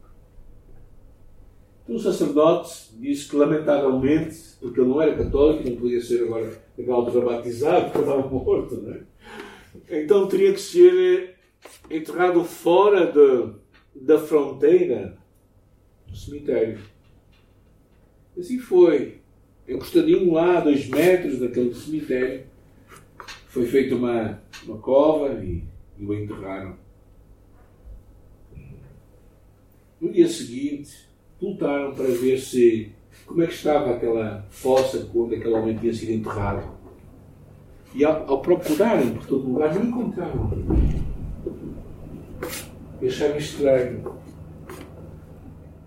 Um 1.91 1.99
sacerdote 1.99 2.95
disse 3.01 3.27
que, 3.27 3.35
lamentavelmente, 3.35 4.37
porque 4.61 4.79
ele 4.79 4.87
não 4.87 5.01
era 5.01 5.13
católico, 5.13 5.69
não 5.69 5.75
podia 5.75 5.99
ser 5.99 6.23
agora 6.23 6.57
altura 6.89 7.25
batizado, 7.25 7.91
porque 7.91 7.99
estava 7.99 8.29
morto, 8.29 8.77
não 8.77 8.93
é? 8.93 9.01
Então 9.89 10.25
teria 10.25 10.53
que 10.53 10.61
ser 10.61 11.35
enterrado 11.89 12.45
fora 12.45 13.11
de, 13.11 13.53
da 13.93 14.17
fronteira 14.17 15.17
do 16.07 16.15
cemitério. 16.15 16.79
Assim 18.37 18.57
foi. 18.57 19.19
Encostadinho 19.67 20.31
lá, 20.31 20.59
a 20.59 20.61
dois 20.61 20.87
metros 20.87 21.39
daquele 21.39 21.73
cemitério, 21.73 22.45
foi 23.47 23.65
feita 23.65 23.95
uma, 23.95 24.41
uma 24.63 24.77
cova 24.77 25.43
e, 25.43 25.61
e 25.99 26.05
o 26.05 26.13
enterraram. 26.13 26.77
No 29.99 30.09
dia 30.09 30.29
seguinte, 30.29 31.10
voltaram 31.41 31.93
para 31.93 32.05
ver 32.05 32.37
se 32.37 32.91
como 33.25 33.41
é 33.41 33.47
que 33.47 33.53
estava 33.53 33.91
aquela 33.91 34.45
fossa 34.49 35.09
onde 35.15 35.35
aquele 35.35 35.53
homem 35.53 35.75
tinha 35.75 35.91
sido 35.91 36.11
enterrado. 36.11 36.63
E 37.95 38.05
ao, 38.05 38.29
ao 38.29 38.41
procurarem 38.41 39.15
por 39.15 39.25
todo 39.25 39.49
lugar, 39.49 39.73
não 39.73 39.83
encontravam. 39.83 40.51
E 43.01 43.07
acharam 43.07 43.37
estranho. 43.37 44.15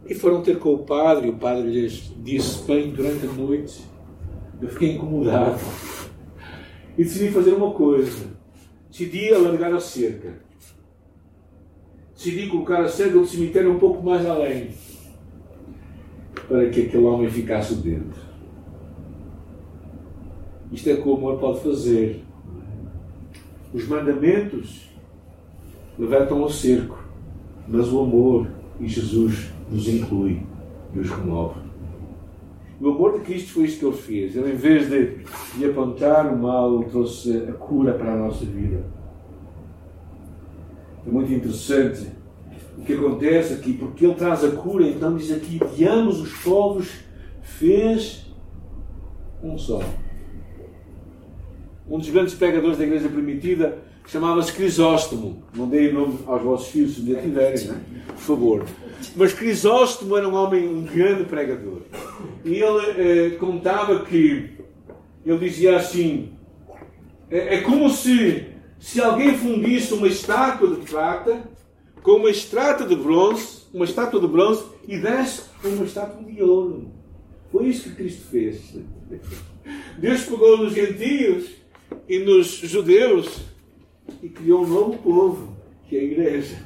E 0.06 0.14
foram 0.14 0.42
ter 0.42 0.58
com 0.58 0.74
o 0.74 0.78
padre, 0.78 1.28
e 1.28 1.30
o 1.30 1.36
padre 1.36 1.70
lhes 1.70 2.12
disse 2.22 2.62
bem 2.64 2.90
durante 2.90 3.24
a 3.26 3.32
noite. 3.32 3.84
Eu 4.60 4.68
fiquei 4.68 4.96
incomodado. 4.96 5.58
E 6.98 7.04
decidi 7.04 7.30
fazer 7.30 7.52
uma 7.52 7.72
coisa. 7.72 8.28
Decidi 8.90 9.32
alargar 9.32 9.72
a 9.72 9.80
cerca. 9.80 10.42
Decidi 12.14 12.48
colocar 12.48 12.82
a 12.82 12.88
cerca 12.88 13.18
do 13.18 13.26
cemitério 13.26 13.72
um 13.72 13.78
pouco 13.78 14.02
mais 14.02 14.26
além 14.26 14.72
para 16.48 16.68
que 16.70 16.82
aquele 16.82 17.04
homem 17.04 17.30
ficasse 17.30 17.74
dentro. 17.76 18.22
Isto 20.72 20.90
é 20.90 20.96
que 20.96 21.08
o 21.08 21.16
amor 21.16 21.38
pode 21.38 21.60
fazer. 21.60 22.24
Os 23.72 23.86
mandamentos 23.86 24.90
levantam 25.98 26.42
ao 26.42 26.50
cerco, 26.50 26.98
mas 27.68 27.92
o 27.92 28.00
amor 28.00 28.48
e 28.80 28.88
Jesus 28.88 29.52
nos 29.70 29.88
inclui 29.88 30.42
e 30.94 30.98
os 30.98 31.10
remove. 31.10 31.60
O 32.80 32.88
amor 32.88 33.18
de 33.18 33.20
Cristo 33.20 33.52
foi 33.52 33.64
isto 33.64 33.78
que 33.78 33.86
ele 33.86 33.96
fez. 33.96 34.36
Ele, 34.36 34.52
em 34.52 34.56
vez 34.56 34.88
de, 34.88 35.24
de 35.56 35.64
apontar 35.64 36.26
o 36.26 36.36
mal, 36.36 36.82
trouxe 36.84 37.36
a 37.48 37.52
cura 37.52 37.94
para 37.94 38.12
a 38.12 38.16
nossa 38.16 38.44
vida. 38.44 38.84
É 41.06 41.10
muito 41.10 41.32
interessante 41.32 42.08
o 42.76 42.82
que 42.82 42.92
acontece 42.92 43.54
aqui, 43.54 43.72
porque 43.72 44.04
ele 44.04 44.14
traz 44.14 44.44
a 44.44 44.50
cura, 44.50 44.86
então 44.86 45.16
diz 45.16 45.30
aqui: 45.30 45.60
de 45.74 45.86
ambos 45.86 46.20
os 46.20 46.32
povos 46.42 46.88
fez 47.42 48.26
um 49.42 49.56
só. 49.58 49.80
Um 51.88 51.98
dos 51.98 52.08
grandes 52.08 52.34
pregadores 52.34 52.78
da 52.78 52.84
igreja 52.84 53.08
primitiva 53.08 53.78
chamava-se 54.06 54.52
Crisóstomo. 54.52 55.42
Não 55.54 55.68
dei 55.68 55.88
o 55.90 55.94
nome 55.94 56.18
aos 56.26 56.42
vossos 56.42 56.68
filhos 56.68 56.94
se 56.94 57.00
ainda 57.00 57.20
tiverem, 57.20 57.66
né? 57.66 57.80
por 58.08 58.16
favor. 58.16 58.64
Mas 59.14 59.34
Crisóstomo 59.34 60.16
era 60.16 60.26
um 60.26 60.34
homem, 60.34 60.66
um 60.66 60.82
grande 60.82 61.24
pregador. 61.24 61.82
E 62.44 62.54
ele 62.54 62.90
eh, 62.96 63.30
contava 63.38 64.04
que, 64.04 64.50
ele 65.24 65.38
dizia 65.38 65.76
assim: 65.76 66.32
é, 67.30 67.56
é 67.56 67.60
como 67.60 67.90
se, 67.90 68.46
se 68.78 69.00
alguém 69.00 69.36
fundisse 69.36 69.92
uma 69.92 70.06
estátua 70.06 70.74
de 70.74 70.90
prata 70.90 71.53
com 72.04 72.16
uma 72.16 72.30
estátua 72.30 72.86
de 72.86 72.94
bronze, 72.94 73.62
uma 73.72 73.86
estátua 73.86 74.20
de 74.20 74.28
bronze 74.28 74.62
e 74.86 74.98
desse 74.98 75.44
uma 75.64 75.86
estátua 75.86 76.22
de 76.22 76.42
ouro. 76.42 76.92
Foi 77.50 77.66
isso 77.66 77.88
que 77.88 77.96
Cristo 77.96 78.26
fez. 78.30 78.76
Deus 79.98 80.24
pegou 80.24 80.58
nos 80.58 80.74
gentios 80.74 81.50
e 82.06 82.18
nos 82.18 82.48
judeus 82.48 83.40
e 84.22 84.28
criou 84.28 84.64
um 84.64 84.68
novo 84.68 84.98
povo, 84.98 85.56
que 85.88 85.96
é 85.96 86.00
a 86.00 86.04
igreja. 86.04 86.56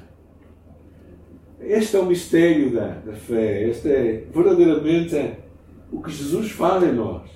Este 1.61 1.95
é 1.97 2.01
o 2.01 2.07
mistério 2.07 2.73
da, 2.73 2.89
da 2.89 3.13
fé. 3.13 3.69
Este 3.69 3.89
é 3.89 4.25
verdadeiramente 4.35 5.37
o 5.93 6.03
que 6.03 6.11
Jesus 6.11 6.51
faz 6.51 6.83
em 6.83 6.93
nós. 6.93 7.31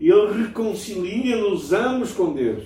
Ele 0.00 0.42
reconcilia-nos 0.42 1.72
ambos 1.72 2.10
com 2.10 2.32
Deus. 2.32 2.64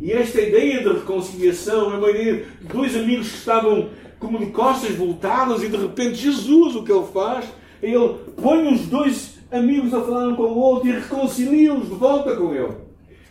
E 0.00 0.12
esta 0.12 0.40
ideia 0.40 0.82
de 0.82 0.88
reconciliação 0.88 1.92
é 1.92 1.96
uma 1.98 2.10
ideia 2.10 2.46
de 2.60 2.66
dois 2.66 2.96
amigos 2.96 3.28
que 3.28 3.38
estavam 3.38 3.90
como 4.18 4.38
de 4.38 4.46
costas 4.46 4.94
voltadas 4.94 5.62
e 5.62 5.68
de 5.68 5.76
repente 5.76 6.14
Jesus 6.14 6.74
o 6.74 6.84
que 6.84 6.92
ele 6.92 7.06
faz 7.12 7.46
ele 7.82 8.14
põe 8.36 8.72
os 8.72 8.86
dois 8.86 9.38
amigos 9.50 9.92
a 9.94 10.02
falar 10.02 10.28
um 10.28 10.36
com 10.36 10.42
o 10.42 10.58
outro 10.58 10.88
e 10.88 10.92
reconcilia-os 10.92 11.88
de 11.88 11.94
volta 11.94 12.36
com 12.36 12.54
ele. 12.54 12.74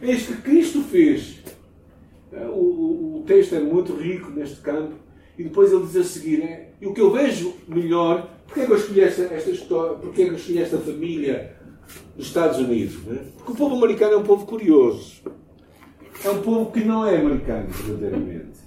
É 0.01 0.11
isto 0.11 0.33
que 0.33 0.41
Cristo 0.41 0.81
fez. 0.81 1.39
É, 2.31 2.45
o, 2.45 2.53
o, 2.53 3.17
o, 3.17 3.23
texto 3.25 3.55
é 3.55 3.59
muito 3.59 3.93
rico 3.93 4.31
neste 4.31 4.57
campo. 4.57 4.95
E 5.37 5.43
depois 5.43 5.71
ele 5.71 5.85
diz 5.85 5.95
a 5.97 6.03
seguir: 6.03 6.41
é, 6.41 6.71
e 6.81 6.87
o 6.87 6.93
que 6.93 7.01
eu 7.01 7.11
vejo 7.11 7.53
melhor, 7.67 8.29
porque 8.45 8.61
é 8.61 8.65
que 8.65 8.71
eu 8.71 8.77
escolhi 8.77 9.01
esta, 9.01 9.21
esta 9.23 9.49
história, 9.51 9.97
porque 9.97 10.23
é 10.23 10.25
que 10.25 10.31
eu 10.31 10.37
escolhi 10.37 10.59
esta 10.59 10.77
família 10.77 11.55
dos 12.15 12.27
Estados 12.27 12.57
Unidos? 12.57 13.03
Né? 13.05 13.21
Porque 13.37 13.51
o 13.51 13.55
povo 13.55 13.75
americano 13.75 14.13
é 14.13 14.17
um 14.17 14.23
povo 14.23 14.45
curioso 14.45 15.21
é 16.23 16.29
um 16.29 16.41
povo 16.41 16.71
que 16.71 16.81
não 16.81 17.05
é 17.05 17.17
americano, 17.17 17.67
verdadeiramente. 17.69 18.59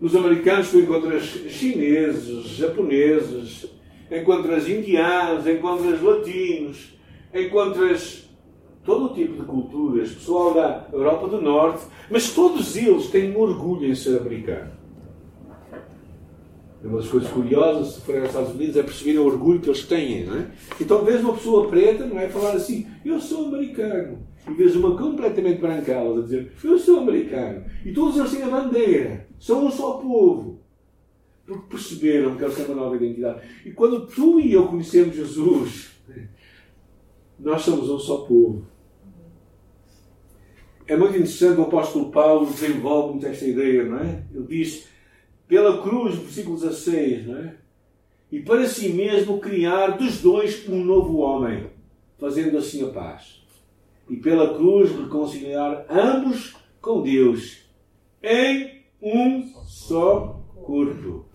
Nos 0.00 0.16
americanos 0.16 0.70
tu 0.70 0.78
encontras 0.78 1.22
chineses, 1.24 2.44
japoneses, 2.56 3.66
encontras 4.10 4.68
indianos, 4.68 5.46
encontras 5.46 6.00
latinos, 6.00 6.94
encontras 7.34 8.28
todo 8.84 9.06
o 9.06 9.14
tipo 9.14 9.34
de 9.34 9.42
culturas, 9.42 10.10
pessoal 10.10 10.54
da 10.54 10.88
Europa 10.92 11.28
do 11.28 11.40
Norte, 11.40 11.84
mas 12.10 12.32
todos 12.32 12.76
eles 12.76 13.08
têm 13.08 13.36
orgulho 13.36 13.86
em 13.86 13.94
ser 13.94 14.18
americano. 14.18 14.79
Uma 16.82 16.98
das 16.98 17.08
coisas 17.08 17.30
curiosas, 17.30 17.94
se 17.94 18.00
forem 18.00 18.22
aos 18.22 18.30
Estados 18.30 18.54
Unidos, 18.54 18.76
é 18.76 18.82
perceber 18.82 19.18
o 19.18 19.26
orgulho 19.26 19.60
que 19.60 19.68
eles 19.68 19.84
têm. 19.84 20.24
Não 20.24 20.36
é? 20.36 20.50
Então, 20.80 21.04
vês 21.04 21.20
uma 21.20 21.34
pessoa 21.34 21.68
preta, 21.68 22.06
não 22.06 22.18
é? 22.18 22.28
Falar 22.28 22.52
assim, 22.52 22.86
eu 23.04 23.20
sou 23.20 23.46
americano. 23.46 24.26
E 24.48 24.54
vês 24.54 24.74
uma 24.74 24.96
completamente 24.96 25.60
brancala 25.60 26.18
a 26.18 26.22
dizer, 26.22 26.52
eu 26.64 26.78
sou 26.78 27.00
americano. 27.00 27.64
E 27.84 27.92
todos 27.92 28.16
eles 28.16 28.30
têm 28.30 28.42
a 28.42 28.48
bandeira. 28.48 29.26
São 29.38 29.66
um 29.66 29.70
só 29.70 29.98
povo. 29.98 30.60
Porque 31.44 31.68
perceberam 31.68 32.36
que 32.36 32.44
eles 32.44 32.56
têm 32.56 32.64
uma 32.64 32.76
nova 32.76 32.96
identidade. 32.96 33.42
E 33.66 33.72
quando 33.72 34.06
tu 34.06 34.40
e 34.40 34.52
eu 34.52 34.66
conhecemos 34.66 35.14
Jesus, 35.14 35.90
nós 37.38 37.60
somos 37.62 37.90
um 37.90 37.98
só 37.98 38.18
povo. 38.18 38.66
É 40.86 40.96
muito 40.96 41.14
interessante, 41.14 41.60
o 41.60 41.64
apóstolo 41.64 42.10
Paulo 42.10 42.46
desenvolve 42.46 43.12
muito 43.12 43.26
esta 43.26 43.44
ideia, 43.44 43.84
não 43.84 43.98
é? 43.98 44.24
Ele 44.34 44.46
diz 44.48 44.88
pela 45.50 45.82
cruz, 45.82 46.14
versículo 46.14 46.60
16, 46.60 47.26
não 47.26 47.38
é? 47.38 47.56
E 48.30 48.40
para 48.40 48.68
si 48.68 48.90
mesmo 48.90 49.40
criar 49.40 49.98
dos 49.98 50.20
dois 50.20 50.66
um 50.68 50.84
novo 50.84 51.18
homem, 51.18 51.66
fazendo 52.18 52.56
assim 52.56 52.88
a 52.88 52.92
paz. 52.92 53.42
E 54.08 54.16
pela 54.16 54.54
cruz 54.54 54.92
reconciliar 54.92 55.84
ambos 55.90 56.54
com 56.80 57.02
Deus 57.02 57.64
em 58.22 58.84
um 59.02 59.52
só 59.64 60.40
corpo, 60.54 61.26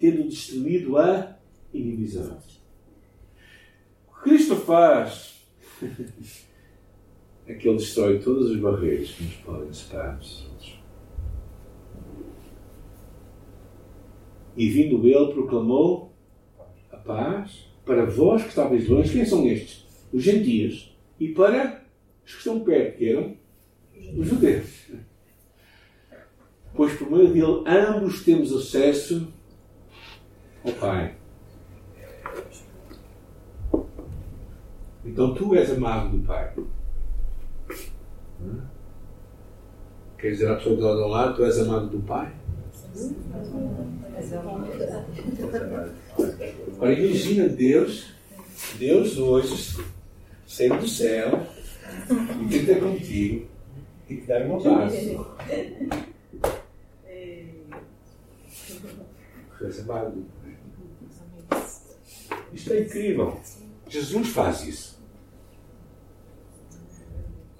tendo 0.00 0.28
destruído 0.28 0.98
a 0.98 1.36
inimizade. 1.72 2.60
O 4.08 4.14
que 4.16 4.30
Cristo 4.30 4.56
faz 4.56 5.46
é 7.46 7.54
que 7.54 7.68
Ele 7.68 7.78
destrói 7.78 8.18
todas 8.18 8.50
as 8.50 8.56
barreiras 8.56 9.10
que 9.10 9.22
nos 9.22 9.34
podem 9.36 9.72
separar-nos 9.72 10.51
E 14.56 14.68
vindo 14.68 15.06
ele, 15.06 15.32
proclamou 15.32 16.12
a 16.90 16.96
paz 16.96 17.66
para 17.84 18.04
vós 18.04 18.42
que 18.42 18.48
estáveis 18.48 18.88
longe. 18.88 19.12
Quem 19.12 19.24
são 19.24 19.46
estes? 19.46 19.86
Os 20.12 20.22
gentios. 20.22 20.96
E 21.18 21.28
para 21.28 21.82
os 22.24 22.32
que 22.32 22.38
estão 22.38 22.60
perto, 22.60 22.98
que 22.98 23.08
eram 23.08 23.36
os 24.16 24.26
judeus. 24.26 24.90
Pois 26.74 26.94
por 26.94 27.10
meio 27.10 27.32
dele 27.32 27.64
ambos 27.66 28.24
temos 28.24 28.52
acesso 28.52 29.28
ao 30.64 30.72
Pai. 30.72 31.16
Então 35.04 35.34
tu 35.34 35.54
és 35.54 35.70
amado 35.70 36.16
do 36.16 36.26
Pai. 36.26 36.54
Quer 40.18 40.30
dizer 40.30 40.50
à 40.50 40.56
pessoa 40.56 40.76
que 40.76 40.82
está 40.82 40.92
ao 40.92 41.08
lado, 41.08 41.36
tu 41.36 41.44
és 41.44 41.58
amado 41.58 41.88
do 41.88 42.00
Pai? 42.00 42.32
Agora 46.74 46.92
imagina 46.92 47.48
Deus, 47.48 48.12
Deus 48.78 49.18
hoje, 49.18 49.84
saindo 50.46 50.78
do 50.78 50.88
céu, 50.88 51.46
e 52.40 52.44
grita 52.46 52.74
contigo 52.76 53.48
e 54.08 54.16
te 54.16 54.26
dar 54.26 54.42
um 54.46 54.56
abraço. 54.56 55.26
Maluca. 59.86 60.42
Isto 62.52 62.72
é 62.72 62.80
incrível. 62.80 63.40
Jesus 63.88 64.28
faz 64.28 64.62
isso. 64.66 65.01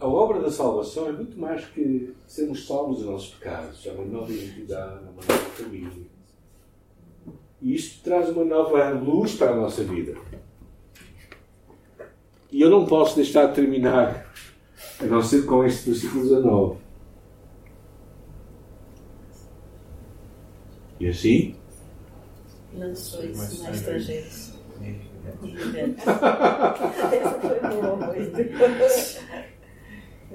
A 0.03 0.07
obra 0.09 0.41
da 0.41 0.51
salvação 0.51 1.09
é 1.09 1.13
muito 1.13 1.39
mais 1.39 1.65
que 1.67 2.13
sermos 2.27 2.67
salvos 2.67 2.97
dos 2.97 3.07
nossos 3.07 3.35
pecados. 3.35 3.87
É 3.87 3.93
uma 3.93 4.05
nova 4.05 4.33
identidade, 4.33 4.97
é 4.97 5.09
uma 5.09 5.13
nova 5.13 5.51
família. 5.55 6.07
E 7.61 7.73
isto 7.73 8.03
traz 8.03 8.29
uma 8.31 8.45
nova 8.45 8.91
luz 8.91 9.37
para 9.37 9.53
a 9.53 9.57
nossa 9.57 9.85
vida. 9.85 10.17
E 12.51 12.61
eu 12.61 12.69
não 12.69 12.85
posso 12.85 13.15
deixar 13.15 13.47
de 13.47 13.55
terminar, 13.55 14.29
a 14.99 15.05
não 15.05 15.23
ser 15.23 15.47
com 15.47 15.63
este 15.63 15.91
versículo 15.91 16.25
19. 16.25 16.81
E 20.99 21.07
assim? 21.07 21.55
Não 22.73 22.93
sois 22.97 23.37
mais 23.37 23.53
estrangeiros. 23.53 24.53
Essa 27.13 27.39
foi 27.41 27.61
boa, 27.61 27.97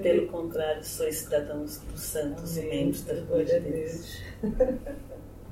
Pelo 0.02 0.26
contrário, 0.28 0.84
sois 0.84 1.16
cidadãos 1.16 1.78
dos 1.90 2.00
santos 2.00 2.56
e 2.56 2.62
membros 2.62 3.04
da 3.04 3.14
glória 3.14 3.60
de 3.60 3.70
Deus. 3.70 4.22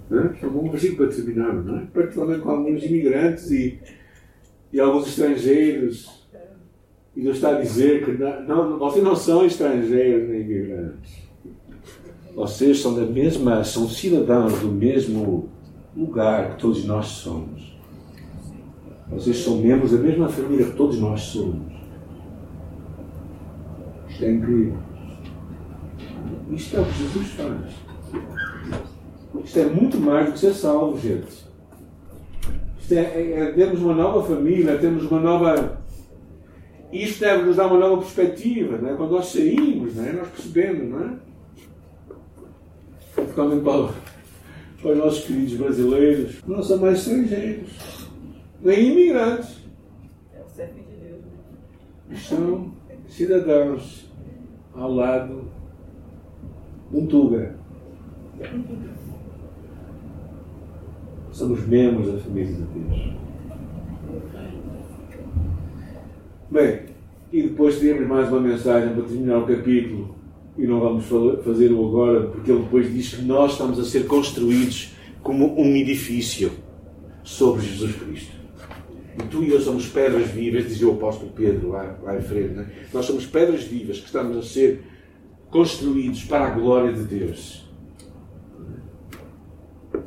É 0.09 0.46
um 0.46 0.50
bom 0.50 0.70
versículo 0.70 1.09
para 1.09 1.16
terminar, 1.16 1.52
não 1.52 1.78
é? 1.78 1.87
Particularmente 1.87 2.42
com 2.42 2.50
alguns 2.50 2.85
imigrantes 2.85 3.50
e, 3.50 3.80
e 4.72 4.78
alguns 4.78 5.09
estrangeiros. 5.09 6.24
E 7.16 7.22
Deus 7.22 7.37
está 7.37 7.56
a 7.56 7.61
dizer 7.61 8.04
que 8.04 8.12
não, 8.12 8.78
vocês 8.78 9.02
não 9.02 9.16
são 9.16 9.44
estrangeiros 9.44 10.28
nem 10.28 10.42
imigrantes. 10.42 11.26
Vocês 12.35 12.80
são 12.80 12.94
da 12.94 13.06
mesma, 13.06 13.64
são 13.64 13.88
cidadãos 13.88 14.61
do 14.61 14.68
mesmo 14.68 15.48
lugar 15.96 16.54
que 16.54 16.61
todos 16.61 16.85
nós 16.85 17.06
somos. 17.06 17.74
Vocês 19.09 19.38
são 19.38 19.56
membros 19.56 19.92
da 19.92 19.98
mesma 19.98 20.28
família 20.28 20.66
que 20.66 20.76
todos 20.76 21.00
nós 21.00 21.22
somos. 21.22 21.75
É 24.20 24.31
incrível. 24.31 24.79
Isto 26.50 26.76
é 26.76 26.81
o 26.81 26.85
que 26.87 26.98
Jesus 26.98 27.29
faz. 27.33 27.87
Isto 29.44 29.59
é 29.59 29.64
muito 29.66 29.98
mais 29.98 30.26
do 30.26 30.33
que 30.33 30.38
ser 30.38 30.55
salvo, 30.55 30.98
gente. 30.98 31.46
Isto 32.81 32.92
é, 32.92 33.00
é, 33.00 33.40
é 33.40 33.52
termos 33.52 33.83
uma 33.83 33.94
nova 33.94 34.26
família, 34.26 34.79
temos 34.79 35.05
uma 35.11 35.20
nova. 35.20 35.83
Isto 36.92 37.20
deve 37.20 37.44
nos 37.44 37.57
dar 37.57 37.66
uma 37.66 37.79
nova 37.79 37.98
perspectiva, 37.98 38.79
não 38.79 38.90
é? 38.90 38.94
Quando 38.94 39.11
nós 39.11 39.26
saímos, 39.26 39.96
não 39.96 40.05
é? 40.05 40.12
nós 40.12 40.29
percebemos, 40.29 40.88
não 40.88 41.00
é? 41.00 41.12
Principalmente 43.14 43.64
para, 43.64 43.92
para 44.81 44.90
os 44.92 44.98
nossos 44.98 45.24
queridos 45.24 45.55
brasileiros, 45.55 46.42
não 46.46 46.62
são 46.62 46.79
mais 46.79 46.98
estrangeiros, 46.98 48.09
nem 48.62 48.92
imigrantes. 48.92 49.57
É 50.33 50.40
o 50.40 50.48
servo 50.48 50.74
de 50.74 51.07
Deus. 51.07 51.20
Né? 52.09 52.16
São 52.16 52.72
cidadãos 53.09 54.05
ao 54.76 54.94
lado 54.94 55.44
um 56.92 57.06
Tuga. 57.06 57.56
Somos 61.32 61.66
membros 61.66 62.12
da 62.12 62.18
família 62.18 62.54
de 62.54 62.62
Deus. 62.62 63.12
Bem, 66.50 66.80
e 67.32 67.42
depois 67.42 67.78
temos 67.78 68.06
mais 68.06 68.28
uma 68.28 68.40
mensagem 68.40 68.94
para 68.94 69.02
terminar 69.02 69.38
o 69.38 69.46
capítulo, 69.46 70.14
e 70.56 70.66
não 70.66 70.80
vamos 70.80 71.04
fazê-lo 71.44 71.88
agora, 71.88 72.28
porque 72.28 72.50
ele 72.50 72.62
depois 72.62 72.92
diz 72.92 73.14
que 73.14 73.22
nós 73.22 73.52
estamos 73.52 73.78
a 73.78 73.84
ser 73.84 74.06
construídos 74.06 74.94
como 75.22 75.60
um 75.60 75.76
edifício 75.76 76.52
sobre 77.24 77.62
Jesus 77.62 77.96
Cristo. 77.96 78.45
E 79.18 79.22
tu 79.29 79.42
e 79.42 79.50
eu 79.50 79.61
somos 79.61 79.88
pedras 79.88 80.29
vivas, 80.29 80.64
dizia 80.64 80.88
o 80.88 80.94
apóstolo 80.94 81.33
Pedro 81.33 81.70
lá, 81.70 81.98
lá 82.02 82.16
em 82.16 82.20
frente. 82.20 82.66
Nós 82.92 83.07
somos 83.07 83.26
pedras 83.26 83.64
vivas 83.64 83.98
que 83.98 84.07
estamos 84.07 84.37
a 84.37 84.42
ser 84.42 84.83
construídos 85.50 86.24
para 86.24 86.46
a 86.46 86.50
glória 86.50 86.92
de 86.92 87.05
Deus. 87.05 87.66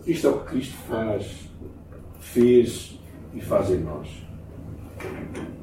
Isto 0.05 0.27
é 0.27 0.29
o 0.29 0.39
que 0.39 0.51
Cristo 0.51 0.75
faz, 0.87 1.25
fez 2.19 2.99
e 3.33 3.41
faz 3.41 3.71
em 3.71 3.79
nós. 3.79 4.07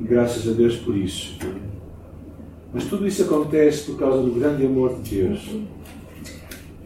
E 0.00 0.04
graças 0.04 0.48
a 0.48 0.52
Deus 0.52 0.76
por 0.76 0.96
isso. 0.96 1.38
Mas 2.72 2.84
tudo 2.84 3.06
isso 3.06 3.22
acontece 3.22 3.90
por 3.90 3.98
causa 3.98 4.22
do 4.22 4.32
grande 4.32 4.66
amor 4.66 5.00
de 5.00 5.16
Deus. 5.16 5.48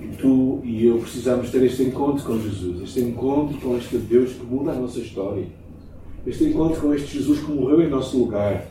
E 0.01 0.07
tu 0.17 0.61
e 0.65 0.87
eu 0.87 0.99
precisamos 0.99 1.51
ter 1.51 1.63
este 1.63 1.83
encontro 1.83 2.25
com 2.25 2.41
Jesus, 2.41 2.83
este 2.83 3.01
encontro 3.01 3.59
com 3.59 3.77
este 3.77 3.99
Deus 3.99 4.33
que 4.33 4.45
muda 4.45 4.73
a 4.73 4.75
nossa 4.75 4.99
história, 4.99 5.47
este 6.27 6.45
encontro 6.45 6.81
com 6.81 6.95
este 6.95 7.19
Jesus 7.19 7.41
que 7.41 7.51
morreu 7.51 7.83
em 7.83 7.89
nosso 7.89 8.19
lugar. 8.19 8.67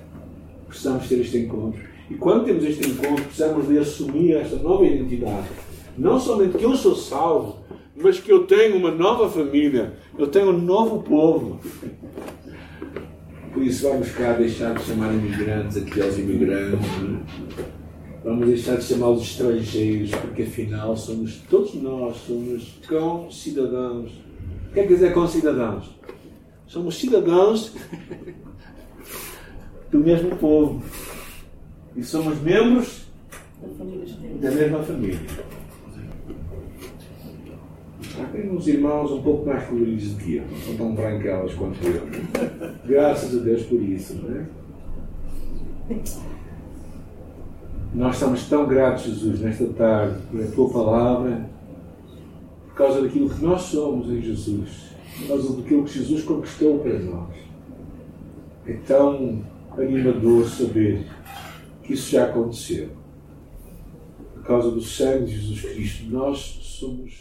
Precisamos 0.67 1.07
ter 1.07 1.19
este 1.19 1.37
encontro. 1.39 1.81
E 2.09 2.15
quando 2.15 2.45
temos 2.45 2.63
este 2.63 2.87
encontro, 2.87 3.23
precisamos 3.25 3.67
de 3.67 3.77
assumir 3.77 4.33
esta 4.33 4.55
nova 4.57 4.85
identidade. 4.85 5.47
Não 5.97 6.19
somente 6.19 6.57
que 6.57 6.63
eu 6.63 6.75
sou 6.75 6.95
salvo, 6.95 7.57
mas 7.95 8.19
que 8.19 8.31
eu 8.31 8.45
tenho 8.45 8.77
uma 8.77 8.91
nova 8.91 9.29
família, 9.29 9.93
eu 10.17 10.27
tenho 10.27 10.49
um 10.49 10.57
novo 10.57 11.03
povo. 11.03 11.59
Por 13.53 13.63
isso 13.63 13.89
vamos 13.89 14.11
cá 14.11 14.33
deixar 14.33 14.75
de 14.75 14.83
chamar 14.85 15.13
imigrantes 15.13 15.77
aqui 15.77 16.01
aos 16.01 16.17
imigrantes. 16.17 16.87
Né? 17.01 17.19
Vamos 18.23 18.47
deixar 18.47 18.77
de 18.77 18.83
chamá-los 18.83 19.23
estrangeiros, 19.23 20.11
porque 20.11 20.43
afinal 20.43 20.95
somos 20.95 21.41
todos 21.49 21.73
nós, 21.75 22.17
somos 22.17 22.79
cidadãos. 23.31 24.11
O 24.69 24.73
que 24.73 24.79
é 24.79 24.83
que 24.83 24.89
quer 24.89 24.93
dizer 24.93 25.13
concidadãos? 25.13 25.89
Somos 26.69 26.99
cidadãos 26.99 27.73
do 29.91 29.99
mesmo 29.99 30.35
povo. 30.35 30.83
E 31.95 32.03
somos 32.03 32.39
membros 32.41 33.07
da 34.39 34.51
mesma 34.51 34.83
família. 34.83 35.19
Há 38.19 38.53
uns 38.53 38.67
irmãos 38.67 39.11
um 39.11 39.23
pouco 39.23 39.47
mais 39.47 39.67
coloridos 39.67 40.13
do 40.13 40.23
que 40.23 40.35
eu, 40.35 40.45
não 40.45 40.57
são 40.57 40.75
tão 40.77 40.93
branquelas 40.93 41.53
quanto 41.55 41.79
eu. 41.87 42.07
Graças 42.85 43.35
a 43.35 43.43
Deus 43.43 43.63
por 43.63 43.81
isso, 43.81 44.13
não 44.15 44.39
é? 44.39 44.45
Nós 47.95 48.13
estamos 48.13 48.47
tão 48.47 48.67
gratos, 48.67 49.05
Jesus, 49.05 49.39
nesta 49.39 49.65
tarde, 49.69 50.19
por 50.29 50.43
a 50.43 50.47
tua 50.51 50.69
palavra, 50.69 51.49
por 52.67 52.75
causa 52.75 53.01
daquilo 53.01 53.27
que 53.27 53.43
nós 53.43 53.63
somos 53.63 54.07
em 54.11 54.21
Jesus, 54.21 54.88
causa 55.27 55.55
daquilo 55.57 55.83
que 55.83 55.93
Jesus 55.93 56.23
conquistou 56.23 56.79
para 56.79 56.99
nós. 56.99 57.35
É 58.65 58.73
tão 58.85 59.43
animador 59.77 60.47
saber 60.47 61.05
que 61.83 61.93
isso 61.93 62.11
já 62.11 62.25
aconteceu. 62.25 62.89
Por 64.33 64.43
causa 64.43 64.71
do 64.71 64.81
sangue 64.81 65.25
de 65.25 65.39
Jesus 65.39 65.61
Cristo, 65.61 66.05
nós 66.09 66.59
somos 66.61 67.19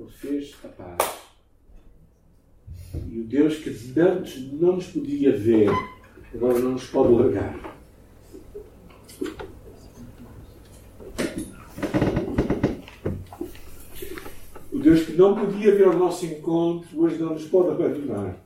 ele 0.00 0.10
fez 0.10 0.54
a 0.64 0.68
paz. 0.68 1.20
E 3.08 3.20
o 3.20 3.24
Deus 3.24 3.56
que 3.58 3.70
antes 4.00 4.50
não 4.52 4.76
nos 4.76 4.86
podia 4.86 5.36
ver, 5.36 5.70
agora 6.34 6.58
não 6.58 6.72
nos 6.72 6.86
pode 6.86 7.12
largar. 7.12 7.76
O 14.72 14.78
Deus 14.90 15.06
que 15.06 15.12
não 15.12 15.36
podia 15.36 15.72
vir 15.72 15.84
ao 15.84 15.96
nosso 15.96 16.26
encontro, 16.26 17.00
hoje 17.00 17.16
não 17.18 17.34
nos 17.34 17.44
pode 17.44 17.70
abandonar. 17.70 18.36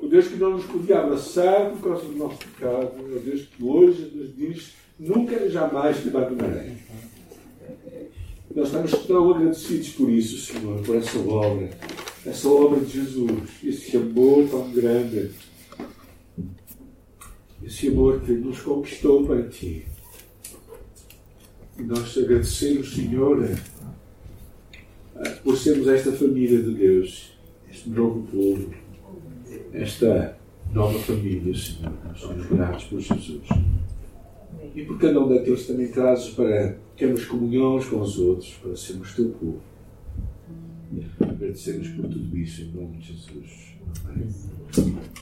O 0.00 0.06
Deus 0.06 0.28
que 0.28 0.36
não 0.36 0.50
nos 0.50 0.64
podia 0.64 1.00
abraçar 1.00 1.70
por 1.72 1.90
causa 1.90 2.04
do 2.04 2.16
nosso 2.16 2.38
pecado, 2.38 2.92
é 2.98 3.16
o 3.16 3.20
Deus 3.20 3.42
que 3.42 3.64
hoje 3.64 4.12
nos 4.14 4.36
diz: 4.36 4.74
nunca, 4.96 5.50
jamais 5.50 6.00
te 6.00 6.08
abandonarei. 6.08 6.76
Nós 8.54 8.66
estamos 8.66 8.92
tão 9.06 9.30
agradecidos 9.32 9.88
por 9.88 10.08
isso, 10.08 10.52
Senhor, 10.52 10.80
por 10.82 10.94
essa 10.94 11.18
obra, 11.18 11.70
essa 12.24 12.48
obra 12.48 12.78
de 12.78 12.92
Jesus, 12.92 13.42
esse 13.64 13.96
amor 13.96 14.48
tão 14.48 14.70
grande, 14.70 15.30
esse 17.64 17.88
amor 17.88 18.20
que 18.20 18.30
nos 18.30 18.60
conquistou 18.60 19.26
para 19.26 19.42
Ti. 19.48 19.84
E 21.76 21.82
nós 21.82 22.16
agradecemos, 22.16 22.94
Senhor, 22.94 23.48
por 25.42 25.56
sermos 25.56 25.88
esta 25.88 26.12
família 26.12 26.62
de 26.62 26.74
Deus, 26.74 27.32
este 27.70 27.90
novo 27.90 28.22
povo, 28.22 28.72
esta 29.72 30.36
nova 30.72 30.98
família, 30.98 31.54
Senhor. 31.54 31.92
Somos 32.16 32.46
gratos 32.46 32.84
por 32.84 33.00
Jesus. 33.00 33.48
E 34.74 34.82
por 34.84 34.98
cada 34.98 35.20
um 35.20 35.28
daqueles 35.28 35.66
também 35.66 35.88
trazes 35.88 36.30
para 36.30 36.76
termos 36.96 37.24
comunhão 37.26 37.76
uns 37.76 37.86
com 37.86 38.00
os 38.00 38.18
outros, 38.18 38.54
para 38.62 38.76
sermos 38.76 39.14
teu 39.14 39.30
povo. 39.30 39.60
Agradecemos 41.20 41.88
por 41.88 42.08
tudo 42.08 42.36
isso 42.36 42.62
em 42.62 42.66
nome 42.72 42.98
de 42.98 43.12
Jesus. 43.12 43.74
Amém. 44.06 44.28